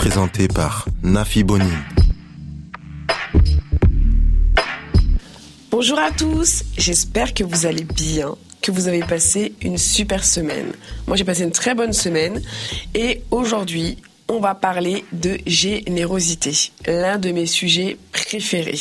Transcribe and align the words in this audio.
Présenté 0.00 0.48
par 0.48 0.86
Nafi 1.02 1.44
Bonin. 1.44 1.66
Bonjour 5.70 5.98
à 5.98 6.10
tous, 6.10 6.64
j'espère 6.78 7.34
que 7.34 7.44
vous 7.44 7.66
allez 7.66 7.84
bien, 7.84 8.34
que 8.62 8.70
vous 8.70 8.88
avez 8.88 9.00
passé 9.00 9.52
une 9.60 9.76
super 9.76 10.24
semaine. 10.24 10.72
Moi 11.06 11.18
j'ai 11.18 11.24
passé 11.24 11.42
une 11.42 11.50
très 11.50 11.74
bonne 11.74 11.92
semaine 11.92 12.40
et 12.94 13.20
aujourd'hui 13.30 13.98
on 14.32 14.38
va 14.38 14.54
parler 14.54 15.04
de 15.12 15.38
générosité, 15.46 16.52
l'un 16.86 17.18
de 17.18 17.30
mes 17.32 17.46
sujets 17.46 17.96
préférés. 18.12 18.78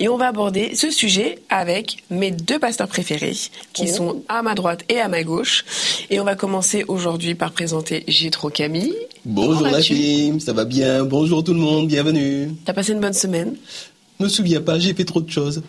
Et 0.00 0.08
on 0.08 0.16
va 0.16 0.26
aborder 0.28 0.74
ce 0.74 0.90
sujet 0.90 1.38
avec 1.48 1.98
mes 2.10 2.32
deux 2.32 2.58
pasteurs 2.58 2.88
préférés, 2.88 3.36
qui 3.72 3.84
Oh. 3.90 3.94
sont 3.96 4.22
à 4.28 4.42
ma 4.42 4.54
droite 4.54 4.80
et 4.88 4.98
à 4.98 5.06
ma 5.08 5.22
gauche. 5.22 5.64
Et 6.10 6.18
on 6.20 6.24
va 6.24 6.34
commencer 6.34 6.84
aujourd'hui 6.88 7.34
par 7.36 7.52
présenter 7.52 8.02
Gétro 8.08 8.50
Camille. 8.50 8.94
Bonjour 9.24 9.68
la 9.68 9.80
team, 9.80 10.40
ça 10.40 10.52
va 10.52 10.64
bien? 10.64 11.04
Bonjour 11.04 11.44
tout 11.44 11.54
le 11.54 11.60
monde, 11.60 11.86
bienvenue. 11.86 12.50
T'as 12.64 12.72
passé 12.72 12.92
une 12.92 13.00
bonne 13.00 13.12
semaine, 13.14 13.54
Me 14.18 14.28
souviens 14.28 14.60
pas, 14.60 14.78
j'ai 14.80 14.94
fait 14.94 15.04
trop 15.04 15.20
de 15.20 15.30
choses. 15.30 15.62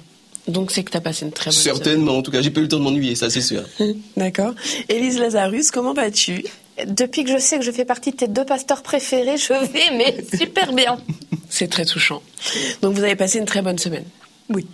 donc 0.47 0.71
c'est 0.71 0.83
que 0.83 0.89
t'as 0.91 1.01
passé 1.01 1.25
une 1.25 1.31
très 1.31 1.51
bonne 1.51 1.59
Certainement, 1.59 2.17
en 2.17 2.21
tout 2.23 2.31
cas, 2.31 2.41
j'ai 2.41 2.49
pas 2.49 2.61
eu 2.61 2.63
le 2.63 2.69
temps 2.69 2.79
de 2.79 2.83
m'ennuyer, 2.83 3.13
ça 3.13 3.29
c'est 3.29 3.41
sûr. 3.41 3.61
D'accord. 4.17 4.53
Élise 4.89 5.19
Lazarus, 5.19 5.69
comment 5.69 5.93
vas-tu? 5.93 6.43
Depuis 6.87 7.23
que 7.23 7.31
je 7.31 7.37
sais 7.37 7.57
que 7.57 7.65
je 7.65 7.71
fais 7.71 7.85
partie 7.85 8.11
de 8.11 8.17
tes 8.17 8.27
deux 8.27 8.45
pasteurs 8.45 8.83
préférés, 8.83 9.37
je 9.37 9.53
vais 9.53 9.97
mais 9.97 10.15
super 10.37 10.73
bien. 10.73 10.97
C'est 11.49 11.69
très 11.69 11.85
touchant. 11.85 12.21
Donc 12.81 12.95
vous 12.95 13.03
avez 13.03 13.15
passé 13.15 13.39
une 13.39 13.45
très 13.45 13.61
bonne 13.61 13.77
semaine. 13.77 14.05
Oui. 14.49 14.65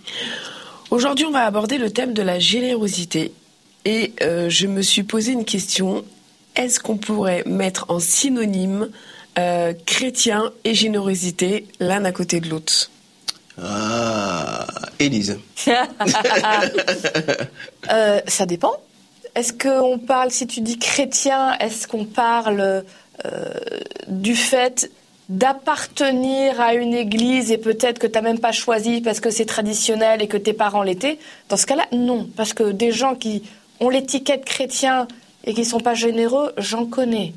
Aujourd'hui, 0.90 1.26
on 1.26 1.32
va 1.32 1.44
aborder 1.44 1.78
le 1.78 1.90
thème 1.90 2.12
de 2.12 2.22
la 2.22 2.38
générosité. 2.38 3.32
Et 3.84 4.12
euh, 4.22 4.48
je 4.48 4.66
me 4.66 4.82
suis 4.82 5.02
posé 5.02 5.32
une 5.32 5.44
question. 5.44 6.04
Est-ce 6.54 6.80
qu'on 6.80 6.96
pourrait 6.96 7.42
mettre 7.46 7.86
en 7.88 8.00
synonyme 8.00 8.88
euh, 9.38 9.72
chrétien 9.84 10.52
et 10.64 10.74
générosité 10.74 11.66
l'un 11.80 12.04
à 12.04 12.12
côté 12.12 12.40
de 12.40 12.48
l'autre? 12.48 12.90
Ah, 13.62 14.66
Élise. 14.98 15.38
Euh, 17.88 18.20
ça 18.26 18.46
dépend. 18.46 18.72
Est-ce 19.36 19.52
qu'on 19.52 19.98
parle, 19.98 20.30
si 20.30 20.46
tu 20.46 20.62
dis 20.62 20.78
chrétien, 20.78 21.52
est-ce 21.58 21.86
qu'on 21.86 22.06
parle 22.06 22.84
euh, 23.26 23.54
du 24.08 24.34
fait 24.34 24.90
d'appartenir 25.28 26.58
à 26.58 26.72
une 26.72 26.94
église 26.94 27.52
et 27.52 27.58
peut-être 27.58 27.98
que 27.98 28.06
tu 28.06 28.14
n'as 28.14 28.22
même 28.22 28.38
pas 28.38 28.52
choisi 28.52 29.02
parce 29.02 29.20
que 29.20 29.28
c'est 29.28 29.44
traditionnel 29.44 30.22
et 30.22 30.26
que 30.26 30.38
tes 30.38 30.54
parents 30.54 30.82
l'étaient? 30.82 31.18
Dans 31.50 31.58
ce 31.58 31.66
cas-là, 31.66 31.84
non. 31.92 32.26
Parce 32.34 32.54
que 32.54 32.72
des 32.72 32.92
gens 32.92 33.14
qui 33.14 33.42
ont 33.78 33.90
l'étiquette 33.90 34.46
chrétien 34.46 35.06
et 35.44 35.52
qui 35.52 35.60
ne 35.60 35.66
sont 35.66 35.80
pas 35.80 35.94
généreux, 35.94 36.54
j'en 36.56 36.86
connais. 36.86 37.34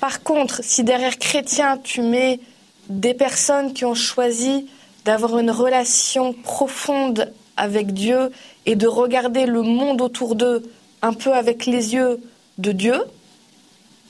Par 0.00 0.22
contre, 0.22 0.64
si 0.64 0.82
derrière 0.82 1.18
chrétien, 1.18 1.76
tu 1.76 2.00
mets 2.00 2.40
des 2.88 3.12
personnes 3.12 3.74
qui 3.74 3.84
ont 3.84 3.94
choisi 3.94 4.66
d'avoir 5.04 5.38
une 5.38 5.50
relation 5.50 6.32
profonde 6.32 7.30
avec 7.56 7.92
Dieu 7.92 8.30
et 8.66 8.76
de 8.76 8.86
regarder 8.86 9.46
le 9.46 9.62
monde 9.62 10.00
autour 10.00 10.34
d'eux 10.34 10.62
un 11.02 11.12
peu 11.12 11.32
avec 11.32 11.66
les 11.66 11.94
yeux 11.94 12.20
de 12.58 12.72
Dieu, 12.72 13.02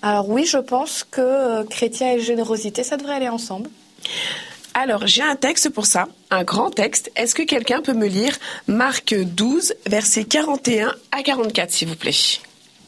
alors 0.05 0.29
oui, 0.29 0.45
je 0.45 0.59
pense 0.59 1.03
que 1.03 1.23
euh, 1.23 1.65
chrétien 1.65 2.13
et 2.13 2.21
générosité, 2.21 2.83
ça 2.83 2.99
devrait 2.99 3.15
aller 3.15 3.31
ensemble. 3.31 3.71
Alors, 4.75 5.07
j'ai 5.07 5.23
un 5.23 5.35
texte 5.35 5.71
pour 5.71 5.87
ça, 5.87 6.09
un 6.31 6.45
grand 6.45 6.71
texte. 6.71 7.11
Est-ce 7.17 7.35
que 7.35 7.43
quelqu'un 7.43 7.81
peut 7.81 7.95
me 7.95 8.07
lire 8.07 8.37
Marc 8.67 9.15
12, 9.15 9.73
versets 9.87 10.25
41 10.25 10.95
à 11.11 11.23
44, 11.23 11.71
s'il 11.71 11.89
vous 11.89 11.97
plaît? 11.97 12.13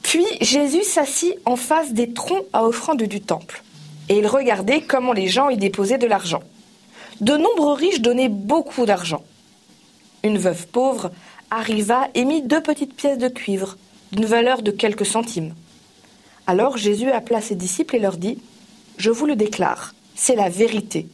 Puis 0.02 0.26
Jésus 0.42 0.82
s'assit 0.82 1.34
en 1.46 1.56
face 1.56 1.92
des 1.92 2.12
troncs 2.12 2.44
à 2.52 2.64
offrande 2.64 3.02
du 3.02 3.22
temple, 3.22 3.62
et 4.10 4.18
il 4.18 4.26
regardait 4.26 4.82
comment 4.82 5.14
les 5.14 5.28
gens 5.28 5.48
y 5.48 5.56
déposaient 5.56 5.96
de 5.96 6.06
l'argent. 6.06 6.42
De 7.22 7.34
nombreux 7.34 7.72
riches 7.72 8.02
donnaient 8.02 8.28
beaucoup 8.28 8.84
d'argent. 8.84 9.24
Une 10.26 10.38
veuve 10.38 10.66
pauvre 10.66 11.12
arriva 11.52 12.08
et 12.14 12.24
mit 12.24 12.42
deux 12.42 12.60
petites 12.60 12.96
pièces 12.96 13.16
de 13.16 13.28
cuivre, 13.28 13.76
d'une 14.10 14.24
valeur 14.24 14.62
de 14.62 14.72
quelques 14.72 15.06
centimes. 15.06 15.54
Alors 16.48 16.76
Jésus 16.76 17.12
appela 17.12 17.40
ses 17.40 17.54
disciples 17.54 17.94
et 17.94 18.00
leur 18.00 18.16
dit 18.16 18.38
Je 18.98 19.10
vous 19.10 19.26
le 19.26 19.36
déclare, 19.36 19.94
c'est 20.16 20.34
la 20.34 20.48
vérité. 20.48 21.06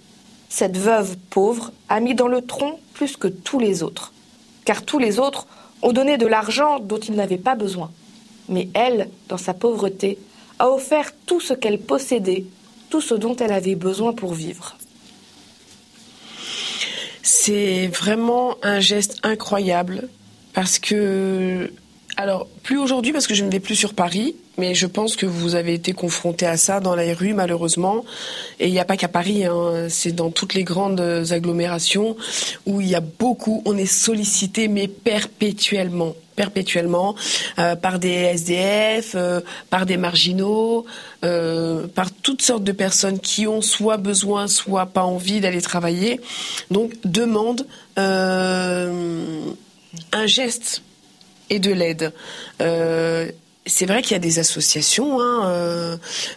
Cette 0.48 0.78
veuve 0.78 1.18
pauvre 1.28 1.72
a 1.90 2.00
mis 2.00 2.14
dans 2.14 2.26
le 2.26 2.40
tronc 2.40 2.80
plus 2.94 3.18
que 3.18 3.28
tous 3.28 3.58
les 3.58 3.82
autres, 3.82 4.14
car 4.64 4.82
tous 4.82 4.98
les 4.98 5.18
autres 5.18 5.46
ont 5.82 5.92
donné 5.92 6.16
de 6.16 6.26
l'argent 6.26 6.78
dont 6.80 6.98
ils 6.98 7.14
n'avaient 7.14 7.36
pas 7.36 7.54
besoin. 7.54 7.90
Mais 8.48 8.70
elle, 8.72 9.10
dans 9.28 9.36
sa 9.36 9.52
pauvreté, 9.52 10.16
a 10.58 10.70
offert 10.70 11.12
tout 11.26 11.40
ce 11.40 11.52
qu'elle 11.52 11.80
possédait, 11.80 12.46
tout 12.88 13.02
ce 13.02 13.12
dont 13.12 13.36
elle 13.36 13.52
avait 13.52 13.74
besoin 13.74 14.14
pour 14.14 14.32
vivre. 14.32 14.78
C'est 17.22 17.86
vraiment 17.86 18.56
un 18.62 18.80
geste 18.80 19.18
incroyable 19.22 20.08
parce 20.54 20.78
que, 20.78 21.72
alors, 22.16 22.46
plus 22.62 22.78
aujourd'hui 22.78 23.12
parce 23.12 23.26
que 23.26 23.34
je 23.34 23.42
ne 23.42 23.50
vais 23.50 23.58
plus 23.58 23.74
sur 23.74 23.94
Paris, 23.94 24.36
mais 24.58 24.74
je 24.74 24.86
pense 24.86 25.16
que 25.16 25.24
vous 25.24 25.54
avez 25.54 25.72
été 25.72 25.92
confronté 25.92 26.46
à 26.46 26.56
ça 26.58 26.78
dans 26.80 26.94
les 26.94 27.14
rues 27.14 27.32
malheureusement. 27.32 28.04
Et 28.60 28.66
il 28.66 28.72
n'y 28.72 28.80
a 28.80 28.84
pas 28.84 28.98
qu'à 28.98 29.08
Paris, 29.08 29.46
hein, 29.46 29.86
c'est 29.88 30.12
dans 30.12 30.30
toutes 30.30 30.54
les 30.54 30.62
grandes 30.62 31.00
agglomérations 31.30 32.16
où 32.66 32.80
il 32.80 32.88
y 32.88 32.94
a 32.94 33.00
beaucoup, 33.00 33.62
on 33.64 33.76
est 33.76 33.86
sollicité 33.86 34.68
mais 34.68 34.88
perpétuellement 34.88 36.14
perpétuellement 36.36 37.14
euh, 37.58 37.76
par 37.76 37.98
des 37.98 38.08
SDF, 38.08 39.12
euh, 39.14 39.40
par 39.68 39.84
des 39.84 39.98
marginaux, 39.98 40.86
euh, 41.24 41.86
par 41.88 42.10
toutes 42.10 42.42
sortes 42.42 42.64
de 42.64 42.72
personnes 42.72 43.18
qui 43.18 43.46
ont 43.46 43.60
soit 43.60 43.98
besoin, 43.98 44.46
soit 44.46 44.86
pas 44.86 45.02
envie 45.02 45.40
d'aller 45.40 45.60
travailler. 45.60 46.20
Donc 46.70 46.92
demandent 47.04 47.66
euh, 47.98 49.44
un 50.12 50.26
geste 50.26 50.82
et 51.52 51.58
de 51.58 51.70
l'aide. 51.70 52.12
Euh, 52.62 53.30
c'est 53.66 53.84
vrai 53.86 54.02
qu'il 54.02 54.12
y 54.12 54.16
a 54.16 54.18
des 54.18 54.38
associations 54.38 55.20
hein, 55.20 55.50
euh, 55.50 55.96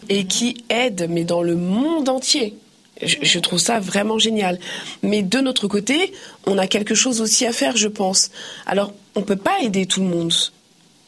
et 0.10 0.26
qui 0.26 0.64
aident, 0.70 1.08
mais 1.10 1.24
dans 1.24 1.42
le 1.42 1.56
monde 1.56 2.10
entier. 2.10 2.56
Je, 3.02 3.40
trouve 3.40 3.60
ça 3.60 3.80
vraiment 3.80 4.20
génial. 4.20 4.58
Mais 5.04 5.22
de 5.22 5.40
notre 5.40 5.68
côté, 5.68 6.14
on 6.46 6.58
a 6.58 6.68
quelque 6.68 6.96
chose 6.96 7.20
aussi 7.20 7.46
à 7.46 7.52
faire, 7.52 7.76
je 7.76 7.90
pense. 7.90 8.32
Alors, 8.66 8.94
on 9.16 9.22
peut 9.22 9.36
pas 9.36 9.60
aider 9.62 9.86
tout 9.86 10.02
le 10.02 10.08
monde. 10.08 10.34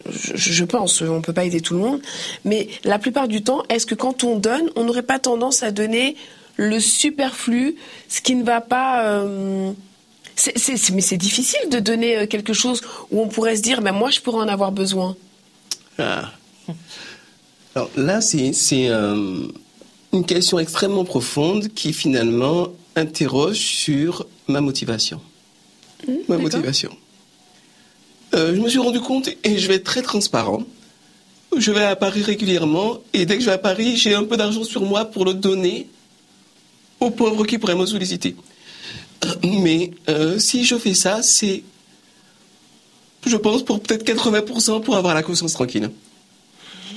Je, 0.09 0.63
pense, 0.65 1.01
on 1.01 1.21
peut 1.21 1.31
pas 1.31 1.45
aider 1.45 1.61
tout 1.61 1.75
le 1.75 1.79
monde. 1.79 2.01
Mais 2.43 2.67
la 2.83 2.99
plupart 2.99 3.29
du 3.29 3.41
temps, 3.41 3.63
est-ce 3.69 3.85
que 3.85 3.95
quand 3.95 4.25
on 4.25 4.37
donne, 4.37 4.69
on 4.75 4.83
n'aurait 4.83 5.01
pas 5.01 5.19
tendance 5.19 5.63
à 5.63 5.71
donner 5.71 6.17
le 6.57 6.79
superflu, 6.81 7.75
ce 8.09 8.19
qui 8.21 8.35
ne 8.35 8.43
va 8.43 8.59
pas. 8.59 9.05
euh, 9.05 9.71
c'est- 10.37 10.89
mais 10.91 11.01
c'est 11.01 11.17
difficile 11.17 11.69
de 11.69 11.79
donner 11.79 12.17
euh, 12.17 12.25
quelque 12.27 12.53
chose 12.53 12.81
où 13.11 13.21
on 13.21 13.27
pourrait 13.27 13.55
se 13.57 13.61
dire, 13.61 13.81
mais 13.81 13.91
moi, 13.91 14.09
je 14.11 14.21
pourrais 14.21 14.43
en 14.43 14.47
avoir 14.47 14.71
besoin. 14.71 15.15
Ah. 15.97 16.31
Alors 17.75 17.89
là, 17.95 18.21
c'est 18.21 18.53
c'est, 18.53 18.87
euh, 18.89 19.47
une 20.13 20.25
question 20.25 20.59
extrêmement 20.59 21.05
profonde 21.05 21.67
qui 21.73 21.91
finalement 21.93 22.69
interroge 22.95 23.57
sur 23.57 24.25
ma 24.47 24.61
motivation. 24.61 25.19
ma 26.07 26.13
d'accord. 26.13 26.41
motivation. 26.41 26.91
Euh, 28.33 28.55
je 28.55 28.59
me 28.61 28.69
suis 28.69 28.79
rendu 28.79 28.99
compte, 28.99 29.29
et 29.43 29.57
je 29.57 29.67
vais 29.67 29.75
être 29.75 29.83
très 29.83 30.01
transparent, 30.01 30.63
je 31.55 31.71
vais 31.71 31.83
à 31.83 31.95
Paris 31.95 32.23
régulièrement, 32.23 32.99
et 33.13 33.25
dès 33.25 33.35
que 33.35 33.41
je 33.41 33.45
vais 33.45 33.53
à 33.53 33.57
Paris, 33.57 33.95
j'ai 33.97 34.13
un 34.13 34.23
peu 34.23 34.37
d'argent 34.37 34.63
sur 34.63 34.81
moi 34.83 35.05
pour 35.05 35.23
le 35.25 35.33
donner 35.33 35.87
aux 36.99 37.09
pauvres 37.11 37.45
qui 37.45 37.57
pourraient 37.57 37.75
me 37.75 37.85
solliciter. 37.85 38.35
Mais 39.43 39.91
euh, 40.09 40.39
si 40.39 40.63
je 40.63 40.75
fais 40.77 40.93
ça, 40.93 41.21
c'est, 41.21 41.63
je 43.25 43.37
pense, 43.37 43.63
pour 43.63 43.81
peut-être 43.81 44.05
80% 44.05 44.81
pour 44.83 44.95
avoir 44.95 45.13
la 45.13 45.23
conscience 45.23 45.53
tranquille. 45.53 45.89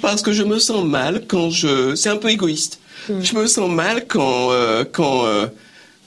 Parce 0.00 0.22
que 0.22 0.32
je 0.32 0.42
me 0.42 0.58
sens 0.58 0.84
mal 0.84 1.24
quand 1.26 1.50
je... 1.50 1.94
C'est 1.94 2.08
un 2.08 2.16
peu 2.16 2.30
égoïste. 2.30 2.80
Je 3.08 3.34
me 3.34 3.46
sens 3.46 3.70
mal 3.70 4.06
quand, 4.06 4.52
euh, 4.52 4.84
quand 4.90 5.26
euh, 5.26 5.46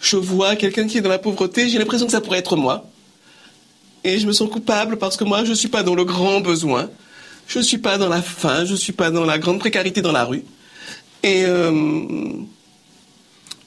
je 0.02 0.18
vois 0.18 0.56
quelqu'un 0.56 0.88
qui 0.88 0.98
est 0.98 1.02
dans 1.02 1.10
la 1.10 1.20
pauvreté, 1.20 1.70
j'ai 1.70 1.78
l'impression 1.78 2.06
que 2.06 2.12
ça 2.12 2.22
pourrait 2.22 2.40
être 2.40 2.56
moi. 2.56 2.90
Et 4.04 4.20
je 4.20 4.28
me 4.28 4.34
sens 4.34 4.50
coupable 4.50 4.98
parce 4.98 5.18
que 5.18 5.24
moi, 5.24 5.44
je 5.44 5.52
ne 5.52 5.56
suis 5.56 5.70
pas 5.70 5.84
dans 5.84 5.96
le 5.96 6.06
grand 6.06 6.42
besoin. 6.42 6.90
Je 7.48 7.60
ne 7.60 7.64
suis 7.64 7.78
pas 7.78 7.98
dans 7.98 8.10
la 8.10 8.22
faim, 8.22 8.66
je 8.66 8.72
ne 8.72 8.78
suis 8.78 8.94
pas 8.94 9.12
dans 9.12 9.26
la 9.26 9.38
grande 9.38 9.60
précarité 9.60 10.02
dans 10.02 10.12
la 10.12 10.24
rue. 10.24 10.44
Et 11.24 11.46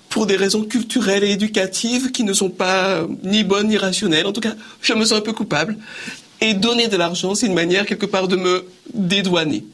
pour 0.08 0.26
des 0.26 0.36
raisons 0.36 0.64
culturelles 0.64 1.24
et 1.24 1.30
éducatives 1.30 2.10
qui 2.10 2.24
ne 2.24 2.32
sont 2.32 2.50
pas 2.50 3.06
ni 3.22 3.44
bonnes 3.44 3.68
ni 3.68 3.76
rationnelles. 3.76 4.26
En 4.26 4.32
tout 4.32 4.40
cas, 4.40 4.54
je 4.80 4.92
me 4.94 5.04
sens 5.04 5.18
un 5.18 5.22
peu 5.22 5.32
coupable. 5.32 5.76
Et 6.40 6.54
donner 6.54 6.88
de 6.88 6.96
l'argent, 6.96 7.34
c'est 7.34 7.46
une 7.46 7.54
manière 7.54 7.86
quelque 7.86 8.06
part 8.06 8.28
de 8.28 8.36
me 8.36 8.66
dédouaner. 8.92 9.64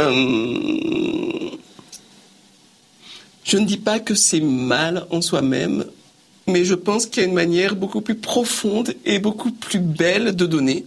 Euh, 0.00 1.50
je 3.44 3.56
ne 3.56 3.66
dis 3.66 3.78
pas 3.78 3.98
que 3.98 4.14
c'est 4.14 4.40
mal 4.40 5.06
en 5.10 5.20
soi-même, 5.20 5.84
mais 6.46 6.64
je 6.64 6.74
pense 6.74 7.06
qu'il 7.06 7.22
y 7.22 7.24
a 7.24 7.28
une 7.28 7.34
manière 7.34 7.76
beaucoup 7.76 8.00
plus 8.00 8.14
profonde 8.14 8.94
et 9.04 9.18
beaucoup 9.18 9.50
plus 9.50 9.78
belle 9.78 10.34
de 10.36 10.46
donner. 10.46 10.84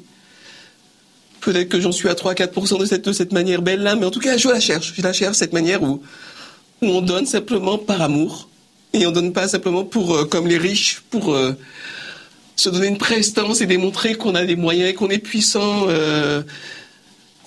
Peut-être 1.41 1.69
que 1.69 1.79
j'en 1.79 1.91
suis 1.91 2.09
à 2.09 2.13
3-4% 2.13 2.79
de 2.79 2.85
cette, 2.85 3.05
de 3.05 3.13
cette 3.13 3.31
manière 3.31 3.61
belle-là, 3.61 3.95
mais 3.95 4.05
en 4.05 4.11
tout 4.11 4.19
cas, 4.19 4.37
je 4.37 4.47
la 4.47 4.59
cherche. 4.59 4.93
Je 4.95 5.01
la 5.01 5.13
cherche, 5.13 5.37
cette 5.37 5.53
manière 5.53 5.83
où, 5.83 6.01
où 6.81 6.87
on 6.87 7.01
donne 7.01 7.25
simplement 7.25 7.77
par 7.77 8.01
amour. 8.01 8.49
Et 8.93 9.05
on 9.05 9.11
donne 9.11 9.33
pas 9.33 9.47
simplement 9.47 9.83
pour, 9.83 10.15
euh, 10.15 10.25
comme 10.25 10.47
les 10.47 10.57
riches, 10.57 11.01
pour 11.09 11.33
euh, 11.33 11.53
se 12.55 12.69
donner 12.69 12.87
une 12.87 12.97
prestance 12.97 13.61
et 13.61 13.65
démontrer 13.65 14.15
qu'on 14.15 14.35
a 14.35 14.45
des 14.45 14.55
moyens 14.55 14.89
et 14.89 14.93
qu'on 14.93 15.09
est 15.09 15.19
puissant. 15.19 15.87
Euh, 15.89 16.43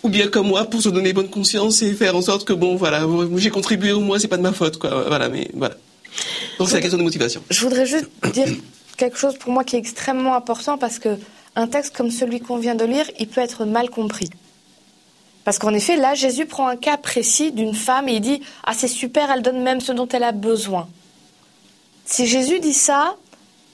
ou 0.05 0.09
bien 0.11 0.29
comme 0.29 0.47
moi 0.47 0.65
pour 0.67 0.81
se 0.81 0.91
donner 0.91 1.13
bonne 1.13 1.29
conscience 1.29 1.83
et 1.83 1.93
faire 1.93 2.15
en 2.15 2.23
sorte 2.23 2.47
que 2.47 2.53
bon 2.53 2.77
voilà 2.77 3.05
j'ai 3.35 3.51
contribué 3.51 3.91
au 3.91 3.99
moins 3.99 4.21
c'est 4.21 4.29
pas 4.29 4.37
de 4.37 4.43
ma 4.43 4.53
faute 4.53 4.79
quoi 4.79 5.03
voilà 5.09 5.29
mais 5.29 5.51
voilà 5.55 5.75
donc 6.57 6.69
c'est 6.69 6.77
la 6.77 6.81
question 6.81 6.99
de 6.99 7.03
motivation 7.03 7.43
Je 7.51 7.61
voudrais 7.63 7.85
juste 7.85 8.07
dire 8.33 8.47
quelque 8.97 9.19
chose 9.19 9.35
pour 9.37 9.51
moi 9.51 9.65
qui 9.65 9.75
est 9.75 9.79
extrêmement 9.81 10.37
important 10.37 10.79
parce 10.79 11.01
que 11.01 11.19
un 11.59 11.67
texte 11.67 11.97
comme 11.97 12.13
celui 12.13 12.41
qu'on 12.41 12.59
vient 12.59 12.77
de 12.77 12.85
lire, 12.85 13.11
il 13.19 13.27
peut 13.27 13.41
être 13.41 13.65
mal 13.65 13.91
compris. 13.91 14.31
Parce 15.49 15.59
qu'en 15.59 15.73
effet, 15.73 15.97
là, 15.97 16.13
Jésus 16.13 16.45
prend 16.45 16.69
un 16.69 16.77
cas 16.77 16.99
précis 16.99 17.53
d'une 17.53 17.75
femme 17.75 18.07
et 18.07 18.17
il 18.17 18.21
dit 18.21 18.43
Ah, 18.65 18.75
c'est 18.75 18.87
super, 18.87 19.31
elle 19.31 19.41
donne 19.41 19.63
même 19.63 19.81
ce 19.81 19.93
dont 19.93 20.07
elle 20.07 20.25
a 20.25 20.33
besoin. 20.33 20.87
Si 22.05 22.27
Jésus 22.27 22.61
dit 22.61 22.75
ça, 22.75 23.17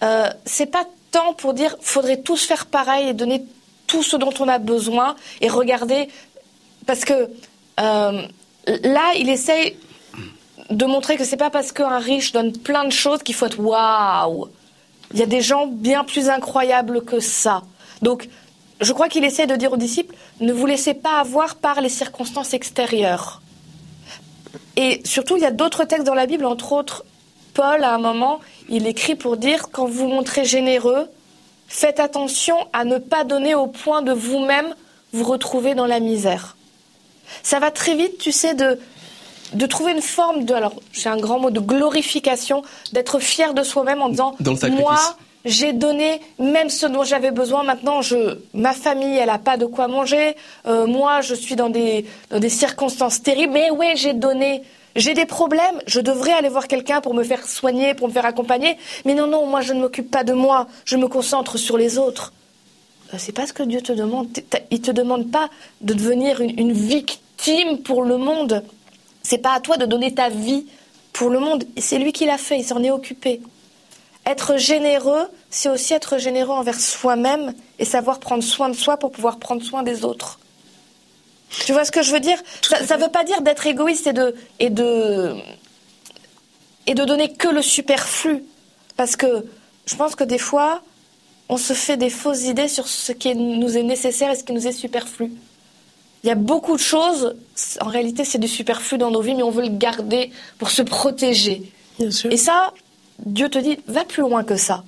euh, 0.04 0.30
c'est 0.44 0.66
pas 0.66 0.84
tant 1.10 1.32
pour 1.34 1.52
dire 1.52 1.76
faudrait 1.80 2.20
tous 2.20 2.44
faire 2.44 2.66
pareil 2.66 3.08
et 3.08 3.12
donner 3.12 3.42
tout 3.88 4.04
ce 4.04 4.14
dont 4.14 4.32
on 4.38 4.46
a 4.46 4.58
besoin 4.58 5.16
et 5.40 5.48
regarder. 5.48 6.08
Parce 6.86 7.04
que 7.04 7.28
euh, 7.80 8.22
là, 8.68 9.12
il 9.18 9.28
essaye 9.28 9.76
de 10.70 10.84
montrer 10.84 11.16
que 11.16 11.24
c'est 11.24 11.36
pas 11.36 11.50
parce 11.50 11.72
qu'un 11.72 11.98
riche 11.98 12.30
donne 12.30 12.52
plein 12.52 12.84
de 12.84 12.92
choses 12.92 13.24
qu'il 13.24 13.34
faut 13.34 13.46
être 13.46 13.58
waouh. 13.58 14.46
Il 15.12 15.18
y 15.18 15.24
a 15.24 15.26
des 15.26 15.40
gens 15.40 15.66
bien 15.66 16.04
plus 16.04 16.28
incroyables 16.28 17.04
que 17.04 17.18
ça. 17.18 17.64
Donc, 18.00 18.28
je 18.80 18.92
crois 18.92 19.08
qu'il 19.08 19.24
essaie 19.24 19.46
de 19.46 19.56
dire 19.56 19.72
aux 19.72 19.76
disciples 19.76 20.14
ne 20.40 20.52
vous 20.52 20.66
laissez 20.66 20.94
pas 20.94 21.18
avoir 21.20 21.56
par 21.56 21.80
les 21.80 21.88
circonstances 21.88 22.54
extérieures. 22.54 23.40
Et 24.76 25.00
surtout, 25.04 25.36
il 25.36 25.42
y 25.42 25.46
a 25.46 25.50
d'autres 25.50 25.84
textes 25.84 26.06
dans 26.06 26.14
la 26.14 26.26
Bible, 26.26 26.44
entre 26.44 26.72
autres, 26.72 27.04
Paul, 27.54 27.84
à 27.84 27.94
un 27.94 27.98
moment, 27.98 28.40
il 28.68 28.86
écrit 28.86 29.14
pour 29.14 29.36
dire 29.36 29.70
quand 29.70 29.86
vous 29.86 30.08
montrez 30.08 30.44
généreux, 30.44 31.06
faites 31.68 32.00
attention 32.00 32.56
à 32.72 32.84
ne 32.84 32.98
pas 32.98 33.22
donner 33.24 33.54
au 33.54 33.68
point 33.68 34.02
de 34.02 34.12
vous-même 34.12 34.74
vous 35.12 35.24
retrouver 35.24 35.74
dans 35.74 35.86
la 35.86 36.00
misère. 36.00 36.56
Ça 37.42 37.60
va 37.60 37.70
très 37.70 37.94
vite, 37.94 38.18
tu 38.18 38.32
sais, 38.32 38.54
de, 38.54 38.78
de 39.52 39.66
trouver 39.66 39.92
une 39.92 40.02
forme 40.02 40.44
de, 40.44 40.52
alors 40.52 40.74
j'ai 40.92 41.08
un 41.08 41.16
grand 41.16 41.38
mot, 41.38 41.50
de 41.50 41.60
glorification, 41.60 42.62
d'être 42.92 43.20
fier 43.20 43.54
de 43.54 43.62
soi-même 43.62 44.02
en 44.02 44.08
disant, 44.08 44.34
Dans 44.40 44.52
le 44.52 44.56
sacrifice. 44.56 44.84
moi, 44.84 45.16
j'ai 45.44 45.72
donné 45.72 46.20
même 46.38 46.70
ce 46.70 46.86
dont 46.86 47.04
j'avais 47.04 47.30
besoin. 47.30 47.64
Maintenant, 47.64 48.00
ma 48.54 48.72
famille, 48.72 49.16
elle 49.16 49.26
n'a 49.26 49.38
pas 49.38 49.56
de 49.56 49.66
quoi 49.66 49.88
manger. 49.88 50.36
Euh, 50.66 50.86
moi, 50.86 51.20
je 51.20 51.34
suis 51.34 51.54
dans 51.54 51.68
des, 51.68 52.06
circonstances 52.48 53.22
terribles. 53.22 53.52
Mais 53.52 53.70
oui, 53.70 53.92
j'ai 53.94 54.14
donné. 54.14 54.62
J'ai 54.96 55.12
des 55.12 55.26
problèmes. 55.26 55.80
Je 55.86 56.00
devrais 56.00 56.32
aller 56.32 56.48
voir 56.48 56.66
quelqu'un 56.66 57.00
pour 57.00 57.14
me 57.14 57.24
faire 57.24 57.46
soigner, 57.46 57.94
pour 57.94 58.08
me 58.08 58.12
faire 58.12 58.24
accompagner. 58.24 58.78
Mais 59.04 59.14
non, 59.14 59.26
non, 59.26 59.46
moi, 59.46 59.60
je 59.60 59.74
ne 59.74 59.80
m'occupe 59.80 60.10
pas 60.10 60.24
de 60.24 60.32
moi. 60.32 60.66
Je 60.86 60.96
me 60.96 61.08
concentre 61.08 61.58
sur 61.58 61.76
les 61.76 61.98
autres. 61.98 62.32
Euh, 63.12 63.16
C'est 63.18 63.32
pas 63.32 63.46
ce 63.46 63.52
que 63.52 63.62
Dieu 63.62 63.82
te 63.82 63.92
demande. 63.92 64.28
Il 64.70 64.80
te 64.80 64.92
demande 64.92 65.30
pas 65.30 65.50
de 65.82 65.92
devenir 65.92 66.40
une, 66.40 66.58
une 66.58 66.72
victime 66.72 67.78
pour 67.82 68.02
le 68.02 68.16
monde. 68.16 68.62
C'est 69.22 69.38
pas 69.38 69.52
à 69.52 69.60
toi 69.60 69.76
de 69.76 69.84
donner 69.84 70.14
ta 70.14 70.30
vie 70.30 70.66
pour 71.12 71.28
le 71.28 71.38
monde. 71.38 71.64
C'est 71.76 71.98
lui 71.98 72.12
qui 72.12 72.24
l'a 72.24 72.38
fait. 72.38 72.58
Il 72.58 72.64
s'en 72.64 72.82
est 72.82 72.90
occupé. 72.90 73.42
Être 74.26 74.56
généreux, 74.56 75.28
c'est 75.50 75.68
aussi 75.68 75.92
être 75.92 76.18
généreux 76.18 76.54
envers 76.54 76.80
soi-même 76.80 77.52
et 77.78 77.84
savoir 77.84 78.20
prendre 78.20 78.42
soin 78.42 78.68
de 78.70 78.74
soi 78.74 78.96
pour 78.96 79.12
pouvoir 79.12 79.38
prendre 79.38 79.62
soin 79.62 79.82
des 79.82 80.04
autres. 80.04 80.38
Tu 81.66 81.72
vois 81.72 81.84
ce 81.84 81.92
que 81.92 82.02
je 82.02 82.10
veux 82.10 82.20
dire? 82.20 82.38
Ça 82.62 82.96
ne 82.96 83.02
veut 83.02 83.10
pas 83.10 83.24
dire 83.24 83.42
d'être 83.42 83.66
égoïste 83.66 84.06
et 84.06 84.12
de, 84.12 84.34
et, 84.58 84.70
de, 84.70 85.34
et 86.86 86.94
de 86.94 87.04
donner 87.04 87.32
que 87.32 87.48
le 87.48 87.62
superflu. 87.62 88.44
Parce 88.96 89.16
que 89.16 89.46
je 89.86 89.94
pense 89.94 90.14
que 90.14 90.24
des 90.24 90.38
fois, 90.38 90.82
on 91.48 91.58
se 91.58 91.74
fait 91.74 91.96
des 91.96 92.10
fausses 92.10 92.44
idées 92.44 92.68
sur 92.68 92.88
ce 92.88 93.12
qui 93.12 93.34
nous 93.34 93.76
est 93.76 93.82
nécessaire 93.82 94.30
et 94.30 94.36
ce 94.36 94.44
qui 94.44 94.52
nous 94.52 94.66
est 94.66 94.72
superflu. 94.72 95.32
Il 96.22 96.28
y 96.28 96.30
a 96.30 96.36
beaucoup 96.36 96.76
de 96.76 96.80
choses, 96.80 97.36
en 97.82 97.88
réalité 97.88 98.24
c'est 98.24 98.38
du 98.38 98.48
superflu 98.48 98.96
dans 98.96 99.10
nos 99.10 99.20
vies, 99.20 99.34
mais 99.34 99.42
on 99.42 99.50
veut 99.50 99.64
le 99.64 99.76
garder 99.76 100.32
pour 100.56 100.70
se 100.70 100.80
protéger. 100.80 101.70
Bien 101.98 102.10
sûr. 102.10 102.32
Et 102.32 102.38
ça, 102.38 102.72
Dieu 103.20 103.48
te 103.48 103.58
dit, 103.58 103.78
va 103.86 104.04
plus 104.04 104.22
loin 104.22 104.44
que 104.44 104.56
ça. 104.56 104.84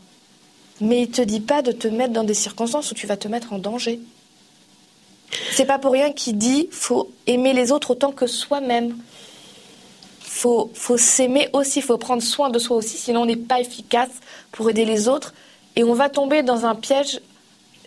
Mais 0.81 1.03
il 1.03 1.11
te 1.11 1.23
dit 1.23 1.41
pas 1.41 1.63
de 1.63 1.73
te 1.73 1.89
mettre 1.89 2.13
dans 2.13 2.25
des 2.25 2.35
circonstances 2.35 2.91
où 2.91 2.95
tu 2.95 3.07
vas 3.07 3.17
te 3.17 3.29
mettre 3.29 3.53
en 3.53 3.59
danger. 3.59 4.01
C'est 5.53 5.65
pas 5.65 5.79
pour 5.79 5.93
rien 5.93 6.13
qu'il 6.13 6.37
dit, 6.37 6.69
faut 6.71 7.11
aimer 7.27 7.53
les 7.53 7.73
autres 7.73 7.93
autant 7.93 8.13
que 8.13 8.27
soi-même. 8.27 8.97
Faut, 10.21 10.71
faut 10.75 10.99
s'aimer 10.99 11.49
aussi, 11.55 11.81
faut 11.81 11.97
prendre 11.97 12.23
soin 12.23 12.51
de 12.51 12.59
soi 12.59 12.77
aussi, 12.77 12.99
sinon 12.99 13.23
on 13.23 13.27
n'est 13.27 13.37
pas 13.37 13.61
efficace 13.61 14.11
pour 14.53 14.69
aider 14.69 14.85
les 14.85 15.09
autres. 15.09 15.33
Et 15.77 15.85
on 15.85 15.95
va 15.95 16.11
tomber 16.11 16.43
dans 16.43 16.67
un 16.67 16.75
piège. 16.75 17.21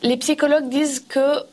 Les 0.01 0.18
psychologues 0.18 0.69
disent 0.69 1.03
que 1.07 1.44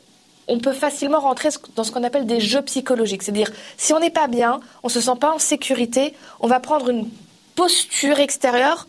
on 0.47 0.59
peut 0.59 0.73
facilement 0.73 1.19
rentrer 1.19 1.49
dans 1.75 1.83
ce 1.83 1.91
qu'on 1.91 2.03
appelle 2.03 2.25
des 2.25 2.39
jeux 2.39 2.61
psychologiques. 2.61 3.21
C'est-à-dire, 3.21 3.51
si 3.77 3.93
on 3.93 3.99
n'est 3.99 4.09
pas 4.09 4.27
bien, 4.27 4.61
on 4.81 4.89
se 4.89 5.01
sent 5.01 5.17
pas 5.19 5.33
en 5.33 5.39
sécurité, 5.39 6.13
on 6.39 6.47
va 6.47 6.59
prendre 6.59 6.89
une 6.89 7.09
posture 7.57 8.19
extérieure 8.19 8.87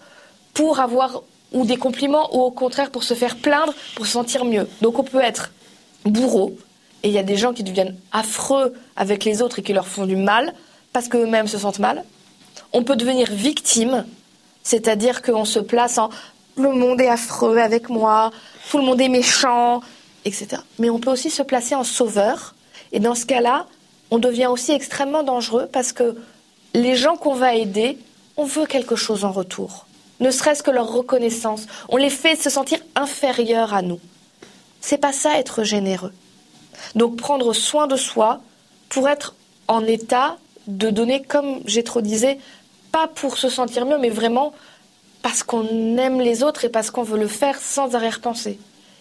pour 0.55 0.79
avoir 0.79 1.23
ou 1.53 1.65
des 1.65 1.79
compliments 1.79 2.29
ou 2.37 2.43
au 2.43 2.51
contraire 2.51 2.91
pour 2.91 3.03
se 3.03 3.15
faire 3.15 3.37
plaindre, 3.37 3.75
pour 3.97 4.07
se 4.07 4.13
sentir 4.13 4.45
mieux. 4.45 4.69
Donc 4.83 4.99
on 4.99 5.03
peut 5.03 5.21
être 5.21 5.51
bourreau 6.05 6.57
et 7.03 7.09
il 7.09 7.15
y 7.15 7.19
a 7.19 7.23
des 7.23 7.37
gens 7.37 7.53
qui 7.53 7.65
deviennent 7.65 7.97
affreux 8.13 8.75
avec 8.95 9.25
les 9.25 9.41
autres 9.43 9.59
et 9.59 9.63
qui 9.63 9.73
leur 9.73 9.89
font 9.89 10.07
du 10.07 10.17
mal 10.17 10.55
parce 10.93 11.09
qu'eux-mêmes 11.09 11.49
se 11.49 11.59
sentent 11.59 11.79
mal. 11.79 12.05
On 12.73 12.85
peut 12.85 12.97
devenir 12.97 13.31
victime, 13.31 14.05
c'est-à-dire 14.63 15.23
qu'on 15.23 15.47
se 15.47 15.59
place 15.59 15.99
en 15.99 16.11
le 16.57 16.73
monde 16.73 17.01
est 17.01 17.09
affreux 17.09 17.59
avec 17.59 17.89
moi, 17.89 18.31
tout 18.71 18.79
le 18.79 18.85
monde 18.85 19.01
est 19.01 19.09
méchant, 19.09 19.81
etc. 20.25 20.61
Mais 20.79 20.91
on 20.91 20.99
peut 20.99 21.11
aussi 21.11 21.31
se 21.31 21.43
placer 21.43 21.75
en 21.75 21.85
sauveur 21.85 22.55
et 22.93 23.01
dans 23.01 23.15
ce 23.15 23.25
cas-là, 23.25 23.67
on 24.11 24.19
devient 24.19 24.47
aussi 24.47 24.73
extrêmement 24.73 25.23
dangereux 25.23 25.69
parce 25.73 25.93
que 25.93 26.17
les 26.75 26.97
gens 26.97 27.17
qu'on 27.17 27.35
va 27.35 27.55
aider, 27.55 27.97
on 28.39 28.45
veut 28.45 28.67
quelque 28.67 28.97
chose 28.97 29.25
en 29.25 29.33
retour. 29.33 29.87
Ne 30.21 30.31
serait-ce 30.31 30.63
que 30.63 30.71
leur 30.71 30.91
reconnaissance. 30.91 31.67
On 31.89 31.97
les 31.97 32.09
fait 32.09 32.37
se 32.37 32.49
sentir 32.49 32.79
inférieurs 32.95 33.75
à 33.75 33.83
nous. 33.83 34.01
C'est 34.81 34.99
pas 34.99 35.13
ça 35.13 35.39
être 35.39 35.65
généreux. 35.65 36.13
Donc 36.95 37.17
prendre 37.17 37.53
soin 37.53 37.89
de 37.89 37.97
soi 37.97 38.41
pour 38.89 39.09
être 39.09 39.35
en 39.67 39.85
état 39.85 40.39
de 40.69 40.89
donner, 40.91 41.23
comme 41.23 41.61
j'ai 41.67 41.83
trop 41.83 42.01
disais, 42.01 42.39
pas 42.93 43.09
pour 43.09 43.37
se 43.37 43.49
sentir 43.49 43.85
mieux, 43.85 43.99
mais 43.99 44.09
vraiment 44.09 44.53
parce 45.21 45.43
qu'on 45.43 45.97
aime 45.99 46.21
les 46.21 46.43
autres 46.45 46.65
et 46.65 46.69
parce 46.69 46.91
qu'on 46.91 47.03
veut 47.03 47.19
le 47.19 47.27
faire 47.27 47.61
sans 47.61 47.95
arrière-pensée. 47.97 48.59